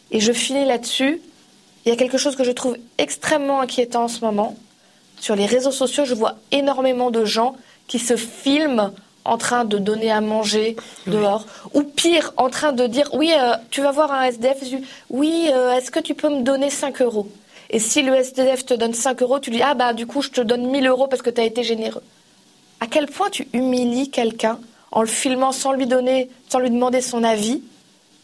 Et 0.10 0.20
je 0.20 0.34
finis 0.34 0.65
là-dessus. 0.65 1.22
Il 1.86 1.89
y 1.89 1.91
a 1.91 1.96
quelque 1.96 2.17
chose 2.17 2.36
que 2.36 2.44
je 2.44 2.51
trouve 2.51 2.77
extrêmement 2.98 3.62
inquiétant 3.62 4.06
en 4.06 4.08
ce 4.08 4.25
moment. 4.25 4.58
Sur 5.20 5.36
les 5.36 5.46
réseaux 5.46 5.72
sociaux, 5.72 6.06
je 6.06 6.15
vois 6.15 6.36
énormément 6.51 7.12
de 7.12 7.24
gens 7.24 7.56
qui 7.88 8.00
se 8.00 8.17
filment 8.17 8.91
en 9.27 9.38
train 9.38 9.65
de 9.65 9.77
donner 9.77 10.10
à 10.12 10.22
manger 10.22 10.75
dehors, 11.05 11.46
ou 11.74 11.84
pire, 11.84 12.34
en 12.38 12.50
train 12.50 12.72
de 12.72 12.88
dire 12.88 13.10
oui, 13.13 13.31
euh, 13.38 13.53
tu 13.69 13.81
vas 13.81 13.91
voir 13.91 14.12
un 14.12 14.24
SDF, 14.24 14.57
oui, 15.10 15.50
euh, 15.53 15.74
est-ce 15.74 15.91
que 15.91 16.00
tu 16.00 16.15
peux 16.15 16.29
me 16.29 16.41
donner 16.41 16.69
5 16.69 17.01
euros? 17.01 17.27
Et 17.69 17.79
si 17.79 18.01
le 18.01 18.15
SDF 18.15 18.65
te 18.65 18.74
donne 18.74 18.93
5 18.93 19.22
euros, 19.22 19.39
tu 19.39 19.50
lui 19.50 19.57
dis 19.57 19.63
ah 19.63 19.74
bah 19.74 19.93
du 19.93 20.07
coup 20.07 20.22
je 20.22 20.29
te 20.29 20.41
donne 20.41 20.67
1000 20.67 20.88
euros 20.88 21.07
parce 21.07 21.22
que 21.22 21.29
tu 21.29 21.41
as 21.41 21.43
été 21.43 21.63
généreux. 21.63 22.03
À 22.79 22.88
quel 22.88 23.07
point 23.07 23.29
tu 23.29 23.48
humilies 23.53 24.10
quelqu'un 24.10 24.60
en 24.91 25.01
le 25.01 25.07
filmant 25.07 25.51
sans 25.51 25.74
lui 25.74 25.86
donner, 25.86 26.29
sans 26.48 26.60
lui 26.60 26.69
demander 26.69 27.01
son 27.01 27.24
avis? 27.24 27.62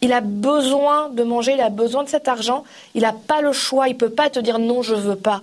Il 0.00 0.12
a 0.12 0.20
besoin 0.20 1.08
de 1.10 1.22
manger, 1.22 1.52
il 1.54 1.60
a 1.60 1.70
besoin 1.70 2.04
de 2.04 2.08
cet 2.08 2.28
argent, 2.28 2.64
il 2.94 3.02
n'a 3.02 3.12
pas 3.12 3.40
le 3.40 3.52
choix, 3.52 3.88
il 3.88 3.96
peut 3.96 4.10
pas 4.10 4.30
te 4.30 4.38
dire 4.38 4.58
non, 4.58 4.82
je 4.82 4.94
veux 4.94 5.16
pas. 5.16 5.42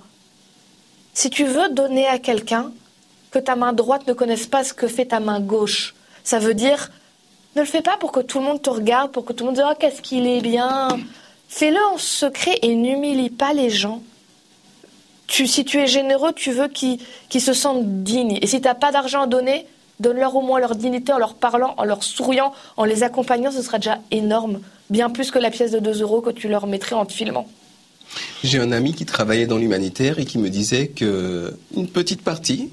Si 1.13 1.29
tu 1.29 1.43
veux 1.45 1.69
donner 1.69 2.07
à 2.07 2.19
quelqu'un, 2.19 2.71
que 3.31 3.39
ta 3.39 3.55
main 3.55 3.73
droite 3.73 4.07
ne 4.07 4.13
connaisse 4.13 4.45
pas 4.45 4.63
ce 4.63 4.73
que 4.73 4.88
fait 4.88 5.05
ta 5.05 5.19
main 5.19 5.39
gauche, 5.39 5.95
ça 6.23 6.39
veut 6.39 6.53
dire 6.53 6.91
ne 7.55 7.61
le 7.61 7.67
fais 7.67 7.81
pas 7.81 7.97
pour 7.97 8.11
que 8.13 8.21
tout 8.21 8.39
le 8.39 8.45
monde 8.45 8.61
te 8.61 8.69
regarde, 8.69 9.11
pour 9.11 9.25
que 9.25 9.33
tout 9.33 9.43
le 9.43 9.47
monde 9.47 9.55
dise 9.55 9.65
oh, 9.67 9.73
qu'est-ce 9.77 10.01
qu'il 10.01 10.25
est 10.25 10.39
bien. 10.39 10.88
Fais-le 11.50 11.79
en 11.93 11.97
secret 11.97 12.57
et 12.61 12.75
n'humilie 12.75 13.29
pas 13.29 13.53
les 13.53 13.69
gens. 13.69 14.01
Tu, 15.27 15.47
si 15.47 15.65
tu 15.65 15.77
es 15.77 15.88
généreux, 15.88 16.31
tu 16.33 16.51
veux 16.51 16.69
qu'ils 16.69 17.41
se 17.41 17.53
sentent 17.53 18.03
dignes. 18.03 18.39
Et 18.41 18.47
si 18.47 18.61
tu 18.61 18.67
n'as 18.67 18.75
pas 18.75 18.93
d'argent 18.93 19.23
à 19.23 19.27
donner, 19.27 19.65
Donne-leur 20.01 20.35
au 20.35 20.41
moins 20.41 20.59
leur 20.59 20.75
dignité 20.75 21.13
en 21.13 21.19
leur 21.19 21.35
parlant, 21.35 21.75
en 21.77 21.83
leur 21.83 22.01
souriant, 22.01 22.53
en 22.75 22.85
les 22.85 23.03
accompagnant, 23.03 23.51
ce 23.51 23.61
sera 23.61 23.77
déjà 23.77 24.00
énorme. 24.09 24.59
Bien 24.89 25.11
plus 25.11 25.29
que 25.29 25.38
la 25.38 25.51
pièce 25.51 25.69
de 25.69 25.77
2 25.77 26.01
euros 26.01 26.21
que 26.21 26.31
tu 26.31 26.47
leur 26.47 26.65
mettrais 26.65 26.95
en 26.95 27.05
te 27.05 27.13
filmant. 27.13 27.47
J'ai 28.43 28.57
un 28.57 28.71
ami 28.71 28.93
qui 28.95 29.05
travaillait 29.05 29.45
dans 29.45 29.59
l'humanitaire 29.59 30.17
et 30.17 30.25
qui 30.25 30.39
me 30.39 30.50
disait 30.50 30.88
que 30.88 31.55
une 31.77 31.88
petite 31.88 32.23
partie, 32.23 32.71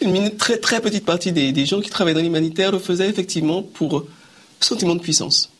une 0.00 0.36
très 0.36 0.58
très 0.58 0.80
petite 0.80 1.04
partie 1.04 1.32
des, 1.32 1.66
gens 1.66 1.80
qui 1.80 1.90
travaillent 1.90 2.14
dans 2.14 2.20
l'humanitaire 2.20 2.72
le 2.72 2.78
faisaient 2.78 3.08
effectivement 3.08 3.62
pour 3.62 4.04
sentiment 4.60 4.94
de 4.94 5.00
puissance. 5.00 5.50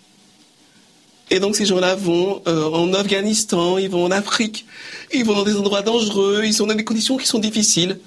Et 1.31 1.39
donc 1.39 1.57
ces 1.57 1.65
gens-là 1.65 1.95
vont 1.95 2.43
euh, 2.49 2.69
en 2.71 2.93
Afghanistan, 2.93 3.79
ils 3.79 3.89
vont 3.89 4.05
en 4.05 4.11
Afrique, 4.11 4.67
ils 5.13 5.25
vont 5.25 5.35
dans 5.35 5.45
des 5.45 5.57
endroits 5.57 5.83
dangereux, 5.83 6.43
ils 6.45 6.55
sont 6.55 6.67
dans 6.67 6.75
des 6.75 6.85
conditions 6.85 7.17
qui 7.17 7.27
sont 7.27 7.39
difficiles. 7.39 7.99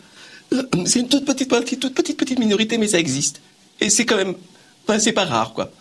C'est 0.85 0.99
une 0.99 1.07
toute 1.07 1.25
petite 1.25 1.49
partie, 1.49 1.79
toute 1.79 1.95
petite 1.95 2.17
petite 2.17 2.39
minorité, 2.39 2.77
mais 2.77 2.87
ça 2.87 2.99
existe. 2.99 3.41
Et 3.79 3.89
c'est 3.89 4.05
quand 4.05 4.17
même, 4.17 4.35
enfin, 4.87 4.99
c'est 4.99 5.13
pas 5.13 5.25
rare, 5.25 5.53
quoi. 5.53 5.71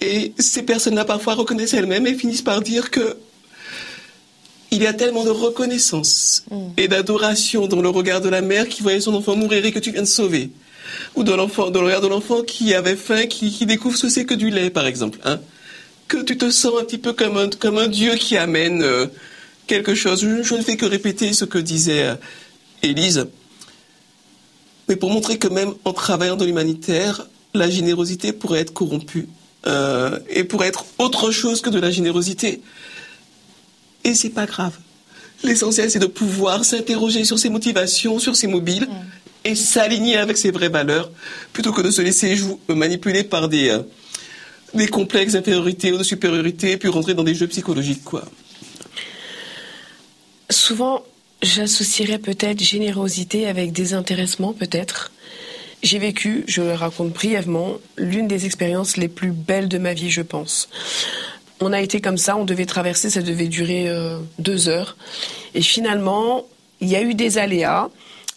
Et 0.00 0.32
ces 0.38 0.62
personnes-là 0.62 1.04
parfois 1.04 1.34
reconnaissent 1.34 1.74
elles-mêmes 1.74 2.06
et 2.06 2.14
finissent 2.14 2.42
par 2.42 2.62
dire 2.62 2.90
que 2.90 3.16
il 4.72 4.82
y 4.82 4.86
a 4.86 4.94
tellement 4.94 5.22
de 5.22 5.30
reconnaissance 5.30 6.44
mm. 6.50 6.56
et 6.78 6.88
d'adoration 6.88 7.68
dans 7.68 7.82
le 7.82 7.90
regard 7.90 8.22
de 8.22 8.30
la 8.30 8.40
mère 8.40 8.68
qui 8.68 8.82
voyait 8.82 9.00
son 9.00 9.14
enfant 9.14 9.36
mourir 9.36 9.64
et 9.64 9.70
que 9.70 9.78
tu 9.78 9.92
viens 9.92 10.02
de 10.02 10.06
sauver. 10.06 10.50
Ou 11.14 11.24
dans, 11.24 11.36
l'enfant, 11.36 11.70
dans 11.70 11.80
le 11.80 11.86
regard 11.86 12.00
de 12.00 12.08
l'enfant 12.08 12.42
qui 12.42 12.74
avait 12.74 12.96
faim, 12.96 13.26
qui, 13.26 13.66
découvre 13.66 13.96
ce 13.96 14.06
que 14.06 14.08
c'est 14.08 14.24
que 14.24 14.34
du 14.34 14.50
lait, 14.50 14.70
par 14.70 14.86
exemple. 14.86 15.18
Hein. 15.24 15.40
Que 16.08 16.22
tu 16.22 16.38
te 16.38 16.50
sens 16.50 16.72
un 16.80 16.84
petit 16.84 16.98
peu 16.98 17.12
comme 17.12 17.36
un, 17.36 17.50
comme 17.50 17.78
un 17.78 17.86
Dieu 17.86 18.14
qui 18.14 18.36
amène 18.36 18.82
euh, 18.82 19.06
quelque 19.66 19.94
chose. 19.94 20.22
Je, 20.22 20.54
ne 20.54 20.62
fais 20.62 20.76
que 20.76 20.86
répéter 20.86 21.34
ce 21.34 21.44
que 21.44 21.58
disait 21.58 22.04
euh, 22.04 22.14
Élise. 22.82 23.26
Mais 24.88 24.96
pour 24.96 25.10
montrer 25.10 25.38
que 25.38 25.48
même 25.48 25.74
en 25.84 25.92
travaillant 25.92 26.36
dans 26.36 26.46
l'humanitaire, 26.46 27.26
la 27.52 27.68
générosité 27.68 28.32
pourrait 28.32 28.60
être 28.60 28.72
corrompue. 28.72 29.28
Euh, 29.66 30.18
et 30.28 30.42
pourrait 30.44 30.66
être 30.66 30.86
autre 30.98 31.30
chose 31.30 31.60
que 31.60 31.70
de 31.70 31.78
la 31.78 31.90
générosité. 31.90 32.62
Et 34.04 34.14
c'est 34.14 34.30
pas 34.30 34.46
grave. 34.46 34.76
L'essentiel, 35.42 35.90
c'est 35.90 35.98
de 35.98 36.06
pouvoir 36.06 36.64
s'interroger 36.64 37.24
sur 37.24 37.38
ses 37.38 37.48
motivations, 37.48 38.18
sur 38.18 38.36
ses 38.36 38.46
mobiles, 38.46 38.84
mm. 38.84 39.48
et 39.48 39.54
s'aligner 39.54 40.16
avec 40.16 40.38
ses 40.38 40.50
vraies 40.50 40.68
valeurs, 40.68 41.10
plutôt 41.52 41.72
que 41.72 41.82
de 41.82 41.90
se 41.90 42.02
laisser 42.02 42.36
manipuler 42.68 43.24
par 43.24 43.48
des, 43.48 43.70
euh, 43.70 43.80
des 44.74 44.88
complexes 44.88 45.32
d'infériorité 45.32 45.92
ou 45.92 45.98
de 45.98 46.04
supériorité, 46.04 46.76
puis 46.76 46.88
rentrer 46.88 47.14
dans 47.14 47.24
des 47.24 47.34
jeux 47.34 47.48
psychologiques, 47.48 48.04
quoi. 48.04 48.24
Souvent, 50.50 51.02
j'associerais 51.42 52.18
peut-être 52.18 52.62
générosité 52.62 53.46
avec 53.48 53.72
désintéressement, 53.72 54.52
peut-être. 54.52 55.10
J'ai 55.82 55.98
vécu, 55.98 56.44
je 56.46 56.62
le 56.62 56.74
raconte 56.74 57.12
brièvement, 57.12 57.78
l'une 57.96 58.28
des 58.28 58.46
expériences 58.46 58.96
les 58.96 59.08
plus 59.08 59.32
belles 59.32 59.68
de 59.68 59.78
ma 59.78 59.94
vie, 59.94 60.10
je 60.10 60.22
pense 60.22 60.68
on 61.62 61.72
a 61.72 61.80
été 61.80 62.00
comme 62.00 62.18
ça, 62.18 62.36
on 62.36 62.44
devait 62.44 62.66
traverser, 62.66 63.08
ça 63.08 63.22
devait 63.22 63.46
durer 63.46 63.88
euh, 63.88 64.18
deux 64.38 64.68
heures. 64.68 64.96
Et 65.54 65.62
finalement, 65.62 66.44
il 66.80 66.88
y 66.88 66.96
a 66.96 67.02
eu 67.02 67.14
des 67.14 67.38
aléas. 67.38 67.88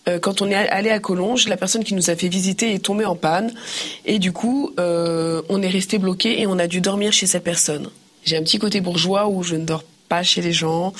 Euh, 0.08 0.20
quand 0.20 0.42
on 0.42 0.50
est 0.50 0.56
allé 0.56 0.92
à 0.92 1.00
Collonges, 1.00 1.48
la 1.48 1.58
personne 1.58 1.84
qui 1.84 1.96
nous 1.96 2.10
a 2.12 2.16
fait 2.16 2.28
visiter 2.28 2.74
est 2.74 2.80
tombée 2.84 3.06
en 3.06 3.16
panne. 3.16 3.52
Et 4.06 4.20
du 4.20 4.32
coup, 4.32 4.72
euh, 4.80 5.42
on 5.50 5.62
est 5.62 5.70
resté 5.70 5.98
bloqué 5.98 6.40
et 6.40 6.48
on 6.48 6.60
a 6.60 6.68
dû 6.68 6.82
dormir 6.82 7.12
chez 7.12 7.26
cette 7.26 7.44
personne. 7.44 7.90
J'ai 8.24 8.38
un 8.38 8.44
petit 8.44 8.60
côté 8.60 8.80
bourgeois 8.80 9.28
où 9.28 9.42
je 9.42 9.56
ne 9.56 9.66
dors 9.66 9.84
pas 10.08 10.22
chez 10.22 10.42
les 10.42 10.54
gens. 10.54 10.94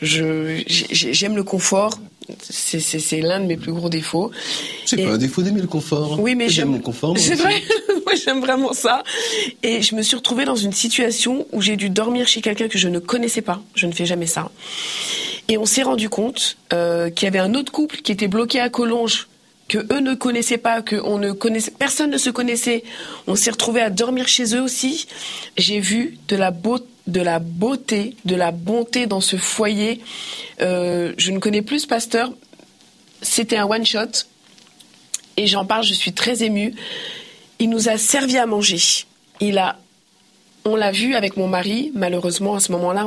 j'aime 0.00 1.36
le 1.36 1.44
confort. 1.44 1.98
C'est, 2.40 3.20
l'un 3.20 3.40
de 3.40 3.46
mes 3.46 3.56
plus 3.56 3.72
gros 3.72 3.88
défauts. 3.88 4.30
C'est 4.86 4.96
pas 4.96 5.12
un 5.12 5.18
défaut 5.18 5.42
d'aimer 5.42 5.60
le 5.60 5.66
confort. 5.66 6.18
Oui, 6.20 6.34
mais 6.34 6.48
j'aime 6.48 6.70
mon 6.70 6.80
confort. 6.80 7.14
C'est 7.18 7.34
vrai. 7.34 7.62
Moi, 7.88 8.14
j'aime 8.24 8.40
vraiment 8.40 8.72
ça. 8.72 9.02
Et 9.62 9.82
je 9.82 9.94
me 9.94 10.02
suis 10.02 10.16
retrouvée 10.16 10.44
dans 10.44 10.56
une 10.56 10.72
situation 10.72 11.46
où 11.52 11.60
j'ai 11.60 11.76
dû 11.76 11.90
dormir 11.90 12.26
chez 12.28 12.40
quelqu'un 12.40 12.68
que 12.68 12.78
je 12.78 12.88
ne 12.88 12.98
connaissais 12.98 13.42
pas. 13.42 13.62
Je 13.74 13.86
ne 13.86 13.92
fais 13.92 14.06
jamais 14.06 14.26
ça. 14.26 14.50
Et 15.48 15.58
on 15.58 15.66
s'est 15.66 15.82
rendu 15.82 16.08
compte 16.08 16.56
euh, 16.72 17.10
qu'il 17.10 17.26
y 17.26 17.28
avait 17.28 17.38
un 17.38 17.54
autre 17.54 17.72
couple 17.72 17.96
qui 17.98 18.12
était 18.12 18.28
bloqué 18.28 18.60
à 18.60 18.68
Collonges 18.68 19.28
que 19.70 19.78
eux 19.92 20.00
ne 20.00 20.14
connaissaient 20.14 20.58
pas, 20.58 20.82
que 20.82 20.96
on 20.96 21.18
ne 21.18 21.30
connaissait, 21.30 21.70
personne 21.70 22.10
ne 22.10 22.18
se 22.18 22.28
connaissait. 22.28 22.82
On 23.28 23.36
s'est 23.36 23.52
retrouvé 23.52 23.80
à 23.80 23.88
dormir 23.88 24.26
chez 24.26 24.56
eux 24.56 24.60
aussi. 24.60 25.06
J'ai 25.56 25.78
vu 25.78 26.18
de 26.28 26.34
la 26.34 26.50
beauté 26.50 26.86
de 27.10 27.20
la 27.20 27.38
beauté, 27.38 28.16
de 28.24 28.36
la 28.36 28.50
bonté 28.50 29.06
dans 29.06 29.20
ce 29.20 29.36
foyer. 29.36 30.00
Euh, 30.60 31.12
je 31.16 31.32
ne 31.32 31.38
connais 31.38 31.62
plus 31.62 31.80
ce 31.80 31.86
pasteur. 31.86 32.32
C'était 33.22 33.56
un 33.56 33.66
one 33.66 33.84
shot. 33.84 34.26
Et 35.36 35.46
j'en 35.46 35.64
parle, 35.64 35.84
je 35.84 35.94
suis 35.94 36.12
très 36.12 36.42
émue. 36.42 36.74
Il 37.58 37.70
nous 37.70 37.88
a 37.88 37.98
servi 37.98 38.38
à 38.38 38.46
manger. 38.46 38.80
Il 39.40 39.58
a, 39.58 39.78
on 40.64 40.76
l'a 40.76 40.92
vu 40.92 41.14
avec 41.14 41.36
mon 41.36 41.48
mari, 41.48 41.92
malheureusement, 41.94 42.54
à 42.54 42.60
ce 42.60 42.72
moment-là, 42.72 43.06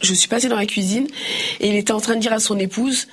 je 0.00 0.14
suis 0.14 0.28
passée 0.28 0.48
dans 0.48 0.56
la 0.56 0.66
cuisine 0.66 1.06
et 1.60 1.68
il 1.68 1.76
était 1.76 1.92
en 1.92 2.00
train 2.00 2.14
de 2.14 2.20
dire 2.20 2.32
à 2.32 2.40
son 2.40 2.58
épouse, 2.58 3.06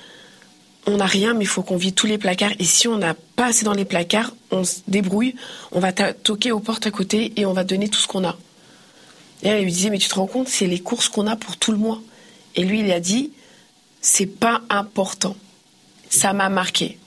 on 0.86 0.98
n'a 0.98 1.06
rien, 1.06 1.34
mais 1.34 1.44
il 1.44 1.48
faut 1.48 1.64
qu'on 1.64 1.76
vide 1.76 1.96
tous 1.96 2.08
les 2.08 2.18
placards. 2.18 2.54
Et 2.60 2.64
si 2.64 2.88
on 2.88 2.98
n'a 2.98 3.14
pas 3.36 3.48
assez 3.48 3.66
dans 3.66 3.74
les 3.74 3.84
placards, 3.84 4.34
on 4.52 4.64
se 4.64 4.78
débrouille, 4.88 5.36
on 5.74 5.80
va 5.80 5.92
toquer 5.92 6.52
aux 6.54 6.62
portes 6.62 6.88
à 6.88 6.92
côté 6.92 7.34
et 7.36 7.46
on 7.46 7.54
va 7.54 7.66
donner 7.66 7.90
tout 7.90 8.00
ce 8.00 8.08
qu'on 8.08 8.24
a. 8.24 8.38
Et 9.44 9.50
elle 9.50 9.64
lui 9.64 9.72
disait, 9.72 9.90
mais 9.90 9.98
tu 9.98 10.10
te 10.10 10.16
rends 10.16 10.28
compte, 10.28 10.48
c'est 10.48 10.68
les 10.68 10.80
courses 10.80 11.10
qu'on 11.10 11.28
a 11.28 11.36
pour 11.36 11.58
tout 11.58 11.72
le 11.72 11.78
mois. 11.78 12.02
Et 12.56 12.64
lui, 12.64 12.80
il 12.80 12.92
a 12.92 13.00
dit, 13.00 13.32
c'est 14.02 14.26
pas 14.26 14.62
important. 14.70 15.36
Ça 16.10 16.34
m'a 16.34 16.50
marqué. 16.50 16.98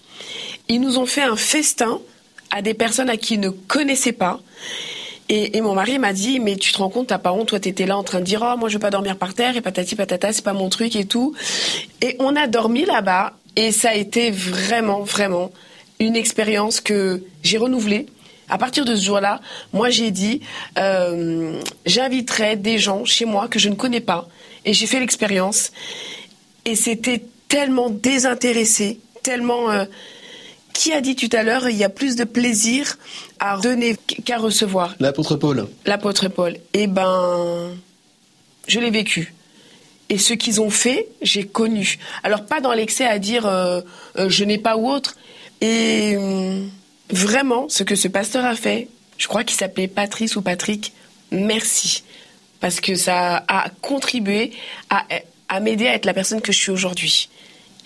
Ils 0.69 0.81
nous 0.81 0.99
ont 0.99 1.07
fait 1.07 1.23
un 1.23 1.37
festin 1.37 2.01
à 2.51 2.63
des 2.63 2.75
personnes 2.75 3.11
à 3.11 3.17
qui 3.17 3.35
ils 3.35 3.41
ne 3.41 3.51
connaissaient 3.51 4.13
pas. 4.13 4.41
Et, 5.33 5.61
mon 5.61 5.75
mari 5.75 6.01
m'a 6.01 6.13
dit, 6.13 6.41
mais 6.41 6.57
tu 6.57 6.73
te 6.73 6.79
rends 6.79 6.89
compte, 6.89 7.07
t'as 7.09 7.19
pas 7.19 7.33
honte, 7.33 7.49
toi 7.49 7.61
t'étais 7.61 7.87
là 7.87 7.97
en 7.97 8.03
train 8.03 8.19
de 8.19 8.25
dire, 8.25 8.43
oh 8.45 8.59
moi 8.59 8.69
je 8.69 8.75
veux 8.75 8.81
pas 8.81 8.91
dormir 8.91 9.17
par 9.17 9.33
terre, 9.33 9.57
et 9.57 9.61
patati 9.61 9.95
patata, 9.95 10.33
c'est 10.33 10.43
pas 10.43 10.55
mon 10.55 10.69
truc 10.69 10.97
et 10.97 11.05
tout. 11.05 11.37
Et 12.03 12.17
on 12.19 12.35
a 12.35 12.49
dormi 12.49 12.85
là-bas, 12.85 13.35
et 13.55 13.71
ça 13.71 13.91
a 13.91 13.95
été 13.95 14.33
vraiment, 14.33 15.03
vraiment 15.03 15.53
une 16.01 16.17
expérience 16.17 16.81
que 16.81 17.23
j'ai 17.45 17.59
renouvelée 17.59 18.07
à 18.51 18.59
partir 18.59 18.85
de 18.85 18.95
ce 18.95 19.05
jour-là, 19.05 19.41
moi 19.73 19.91
j'ai 19.91 20.11
dit, 20.11 20.41
euh, 20.79 21.61
j'inviterai 21.87 22.57
des 22.57 22.79
gens 22.79 23.05
chez 23.05 23.25
moi 23.25 23.49
que 23.49 23.59
je 23.59 23.69
ne 23.69 23.75
connais 23.75 24.01
pas. 24.01 24.29
Et 24.65 24.75
j'ai 24.75 24.87
fait 24.87 25.01
l'expérience. 25.01 25.71
Et 26.65 26.75
c'était 26.75 27.23
tellement 27.49 27.91
désintéressé, 27.91 29.01
tellement... 29.23 29.71
Euh, 29.71 29.85
qui 30.73 30.93
a 30.93 31.01
dit 31.03 31.15
tout 31.15 31.29
à 31.37 31.43
l'heure, 31.43 31.69
il 31.69 31.77
y 31.77 31.85
a 31.85 31.91
plus 31.91 32.17
de 32.17 32.25
plaisir 32.25 32.97
à 33.39 33.59
donner 33.59 33.97
qu'à 34.25 34.39
recevoir 34.39 34.95
L'apôtre 34.99 35.37
Paul. 35.37 35.69
L'apôtre 35.85 36.29
Paul. 36.29 36.57
Eh 36.73 36.87
ben, 36.87 37.73
je 38.67 38.81
l'ai 38.81 38.91
vécu. 38.91 39.35
Et 40.09 40.17
ce 40.17 40.33
qu'ils 40.33 40.61
ont 40.61 40.71
fait, 40.71 41.09
j'ai 41.21 41.45
connu. 41.45 41.99
Alors 42.23 42.47
pas 42.47 42.61
dans 42.61 42.73
l'excès 42.73 43.05
à 43.05 43.19
dire 43.19 43.47
euh, 43.47 43.83
je 44.17 44.45
n'ai 44.45 44.57
pas 44.59 44.77
ou 44.77 44.91
autre. 44.91 45.17
Et 45.61 46.17
hum, 46.17 46.71
vraiment, 47.13 47.69
ce 47.69 47.83
que 47.83 47.95
ce 47.95 48.09
pasteur 48.09 48.45
a 48.45 48.55
fait, 48.55 48.89
je 49.19 49.29
crois 49.29 49.45
qu'il 49.45 49.57
s'appelait 49.57 49.89
Patrice 49.89 50.37
ou 50.37 50.43
Patrick, 50.43 50.93
merci. 51.31 52.03
Parce 52.61 52.81
que 52.81 52.95
ça 52.95 53.45
a 53.49 53.71
contribué 53.81 54.53
à, 54.91 55.61
m'aider 55.61 55.87
à 55.87 55.95
être 55.95 56.07
la 56.07 56.15
personne 56.15 56.41
que 56.41 56.53
je 56.53 56.59
suis 56.59 56.71
aujourd'hui. 56.71 57.29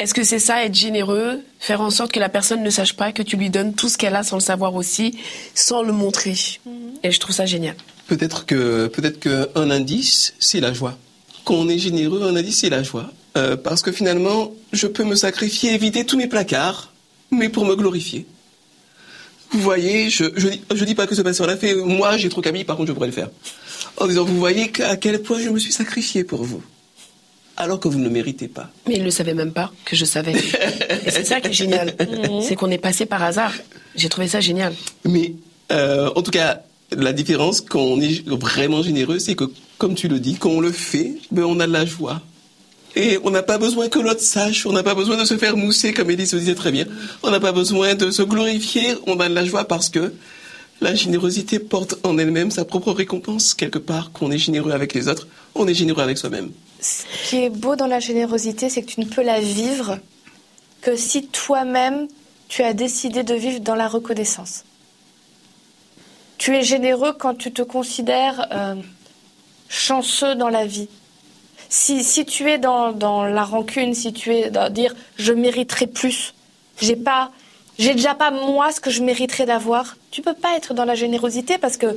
Est-ce 0.00 0.14
que 0.14 0.24
c'est 0.24 0.40
ça, 0.40 0.64
être 0.64 0.74
généreux, 0.74 1.40
faire 1.60 1.80
en 1.80 1.90
sorte 1.90 2.10
que 2.10 2.18
la 2.18 2.28
personne 2.28 2.62
ne 2.62 2.70
sache 2.70 2.94
pas, 2.94 3.12
que 3.12 3.22
tu 3.22 3.36
lui 3.36 3.50
donnes 3.50 3.74
tout 3.74 3.88
ce 3.88 3.96
qu'elle 3.96 4.16
a 4.16 4.24
sans 4.24 4.36
le 4.36 4.42
savoir 4.42 4.74
aussi, 4.74 5.16
sans 5.54 5.82
le 5.82 5.92
montrer? 5.92 6.34
Mhm. 6.66 6.72
Et 7.04 7.12
je 7.12 7.20
trouve 7.20 7.34
ça 7.34 7.46
génial. 7.46 7.76
Peut-être 8.08 8.44
que 8.46 8.88
peut-être 8.88 9.20
qu'un 9.20 9.70
indice, 9.70 10.34
c'est 10.40 10.60
la 10.60 10.72
joie. 10.72 10.98
Quand 11.44 11.54
on 11.54 11.68
est 11.68 11.78
généreux, 11.78 12.22
un 12.22 12.34
indice, 12.34 12.58
c'est 12.58 12.70
la 12.70 12.82
joie. 12.82 13.10
Euh, 13.36 13.56
parce 13.56 13.82
que 13.82 13.92
finalement, 13.92 14.52
je 14.72 14.86
peux 14.86 15.04
me 15.04 15.14
sacrifier, 15.14 15.74
éviter 15.74 16.04
tous 16.04 16.16
mes 16.16 16.26
placards, 16.26 16.92
mais 17.30 17.48
pour 17.48 17.64
me 17.64 17.74
glorifier. 17.76 18.26
Vous 19.54 19.60
voyez, 19.60 20.10
je 20.10 20.24
je 20.34 20.84
dis, 20.84 20.96
pas 20.96 21.06
que 21.06 21.14
ce 21.14 21.22
pasteur 21.22 21.46
l'a 21.46 21.56
fait. 21.56 21.76
Moi, 21.76 22.16
j'ai 22.16 22.28
trop 22.28 22.40
Camille, 22.40 22.64
par 22.64 22.76
contre, 22.76 22.88
je 22.88 22.92
pourrais 22.92 23.06
le 23.06 23.12
faire. 23.12 23.30
En 23.98 24.08
disant, 24.08 24.24
vous 24.24 24.36
voyez 24.36 24.72
à 24.82 24.96
quel 24.96 25.22
point 25.22 25.38
je 25.38 25.48
me 25.48 25.60
suis 25.60 25.70
sacrifié 25.70 26.24
pour 26.24 26.42
vous. 26.42 26.60
Alors 27.56 27.78
que 27.78 27.86
vous 27.86 28.00
ne 28.00 28.04
le 28.04 28.10
méritez 28.10 28.48
pas. 28.48 28.68
Mais 28.88 28.94
il 28.96 29.04
ne 29.04 29.10
savait 29.10 29.32
même 29.32 29.52
pas 29.52 29.72
que 29.84 29.94
je 29.94 30.04
savais. 30.04 30.32
Et 31.06 31.10
c'est 31.10 31.24
ça 31.24 31.40
qui 31.40 31.48
est 31.48 31.52
génial. 31.52 31.94
Mhm. 32.00 32.42
c'est 32.42 32.56
qu'on 32.56 32.70
est 32.72 32.78
passé 32.78 33.06
par 33.06 33.22
hasard. 33.22 33.52
J'ai 33.94 34.08
trouvé 34.08 34.26
ça 34.26 34.40
génial. 34.40 34.74
Mais, 35.04 35.34
euh, 35.70 36.10
en 36.16 36.22
tout 36.22 36.32
cas, 36.32 36.62
la 36.90 37.12
différence 37.12 37.60
quand 37.60 37.80
on 37.80 38.00
est 38.00 38.28
vraiment 38.28 38.82
généreux, 38.82 39.20
c'est 39.20 39.36
que, 39.36 39.44
comme 39.78 39.94
tu 39.94 40.08
le 40.08 40.18
dis, 40.18 40.34
quand 40.34 40.50
on 40.50 40.60
le 40.60 40.72
fait, 40.72 41.12
ben, 41.30 41.44
on 41.44 41.60
a 41.60 41.68
de 41.68 41.72
la 41.72 41.86
joie. 41.86 42.20
Et 42.96 43.18
on 43.24 43.30
n'a 43.30 43.42
pas 43.42 43.58
besoin 43.58 43.88
que 43.88 43.98
l'autre 43.98 44.20
sache, 44.20 44.66
on 44.66 44.72
n'a 44.72 44.82
pas 44.82 44.94
besoin 44.94 45.16
de 45.16 45.24
se 45.24 45.36
faire 45.36 45.56
mousser, 45.56 45.92
comme 45.92 46.10
Elise 46.10 46.32
le 46.32 46.40
disait 46.40 46.54
très 46.54 46.70
bien. 46.70 46.86
On 47.22 47.30
n'a 47.30 47.40
pas 47.40 47.52
besoin 47.52 47.94
de 47.94 48.10
se 48.10 48.22
glorifier, 48.22 48.94
on 49.06 49.18
a 49.18 49.28
de 49.28 49.34
la 49.34 49.44
joie 49.44 49.64
parce 49.64 49.88
que 49.88 50.12
la 50.80 50.94
générosité 50.94 51.58
porte 51.58 51.96
en 52.04 52.18
elle-même 52.18 52.50
sa 52.50 52.64
propre 52.64 52.92
récompense, 52.92 53.54
quelque 53.54 53.78
part, 53.78 54.12
qu'on 54.12 54.30
est 54.30 54.38
généreux 54.38 54.72
avec 54.72 54.94
les 54.94 55.08
autres, 55.08 55.26
on 55.54 55.66
est 55.66 55.74
généreux 55.74 56.02
avec 56.02 56.18
soi-même. 56.18 56.50
Ce 56.80 57.04
qui 57.28 57.44
est 57.44 57.50
beau 57.50 57.76
dans 57.76 57.86
la 57.86 58.00
générosité, 58.00 58.68
c'est 58.68 58.82
que 58.82 58.90
tu 58.90 59.00
ne 59.00 59.06
peux 59.06 59.22
la 59.22 59.40
vivre 59.40 59.98
que 60.82 60.96
si 60.96 61.26
toi-même, 61.28 62.08
tu 62.48 62.62
as 62.62 62.74
décidé 62.74 63.22
de 63.22 63.34
vivre 63.34 63.60
dans 63.60 63.74
la 63.74 63.88
reconnaissance. 63.88 64.64
Tu 66.36 66.54
es 66.54 66.62
généreux 66.62 67.14
quand 67.18 67.34
tu 67.34 67.52
te 67.52 67.62
considères 67.62 68.46
euh, 68.52 68.74
chanceux 69.68 70.34
dans 70.34 70.50
la 70.50 70.66
vie. 70.66 70.88
Si, 71.68 72.04
si 72.04 72.24
tu 72.24 72.50
es 72.50 72.58
dans, 72.58 72.92
dans, 72.92 73.24
la 73.24 73.44
rancune, 73.44 73.94
si 73.94 74.12
tu 74.12 74.34
es 74.34 74.50
dans 74.50 74.72
dire 74.72 74.94
je 75.16 75.32
mériterais 75.32 75.86
plus, 75.86 76.34
j'ai 76.80 76.96
pas, 76.96 77.30
j'ai 77.78 77.94
déjà 77.94 78.14
pas 78.14 78.30
moi 78.30 78.72
ce 78.72 78.80
que 78.80 78.90
je 78.90 79.02
mériterais 79.02 79.46
d'avoir, 79.46 79.96
tu 80.10 80.22
peux 80.22 80.34
pas 80.34 80.56
être 80.56 80.74
dans 80.74 80.84
la 80.84 80.94
générosité 80.94 81.58
parce 81.58 81.76
que 81.76 81.96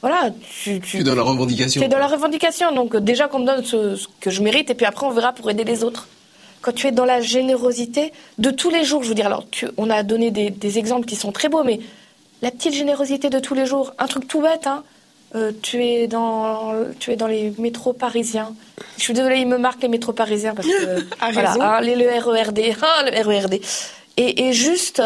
voilà, 0.00 0.30
tu, 0.62 0.80
tu 0.80 0.98
es 0.98 1.02
dans 1.02 1.14
la 1.14 1.22
revendication. 1.22 1.80
Tu 1.80 1.84
es 1.84 1.88
dans 1.88 1.98
la 1.98 2.06
revendication, 2.06 2.72
donc 2.72 2.96
déjà 2.96 3.26
qu'on 3.26 3.40
me 3.40 3.46
donne 3.46 3.64
ce, 3.64 3.96
ce, 3.96 4.06
que 4.20 4.30
je 4.30 4.42
mérite 4.42 4.70
et 4.70 4.74
puis 4.74 4.86
après 4.86 5.06
on 5.06 5.10
verra 5.10 5.32
pour 5.32 5.50
aider 5.50 5.64
les 5.64 5.82
autres. 5.82 6.08
Quand 6.60 6.72
tu 6.72 6.86
es 6.86 6.92
dans 6.92 7.04
la 7.04 7.20
générosité 7.20 8.12
de 8.38 8.50
tous 8.50 8.70
les 8.70 8.84
jours, 8.84 9.02
je 9.02 9.08
veux 9.08 9.14
dire, 9.14 9.26
alors 9.26 9.44
tu, 9.50 9.66
on 9.76 9.90
a 9.90 10.02
donné 10.02 10.30
des, 10.30 10.50
des 10.50 10.78
exemples 10.78 11.06
qui 11.06 11.16
sont 11.16 11.32
très 11.32 11.48
beaux, 11.48 11.64
mais 11.64 11.80
la 12.42 12.50
petite 12.50 12.74
générosité 12.74 13.30
de 13.30 13.38
tous 13.40 13.54
les 13.54 13.66
jours, 13.66 13.92
un 13.98 14.06
truc 14.06 14.28
tout 14.28 14.40
bête, 14.40 14.66
hein, 14.66 14.84
euh, 15.34 15.52
tu, 15.62 15.84
es 15.84 16.06
dans, 16.06 16.74
tu 16.98 17.12
es 17.12 17.16
dans 17.16 17.26
les 17.26 17.52
métros 17.58 17.92
parisiens. 17.92 18.54
Je 18.96 19.02
suis 19.02 19.12
désolée, 19.12 19.38
il 19.38 19.46
me 19.46 19.58
marque 19.58 19.82
les 19.82 19.88
métros 19.88 20.12
parisiens 20.12 20.54
parce 20.54 20.66
que. 20.66 21.04
voilà, 21.32 21.52
hein, 21.60 21.80
les, 21.80 21.96
le 21.96 22.08
RERD. 22.08 22.60
Ah, 22.80 23.02
le 23.10 23.20
RERD. 23.22 23.60
Et, 24.16 24.48
et 24.48 24.52
juste 24.52 25.02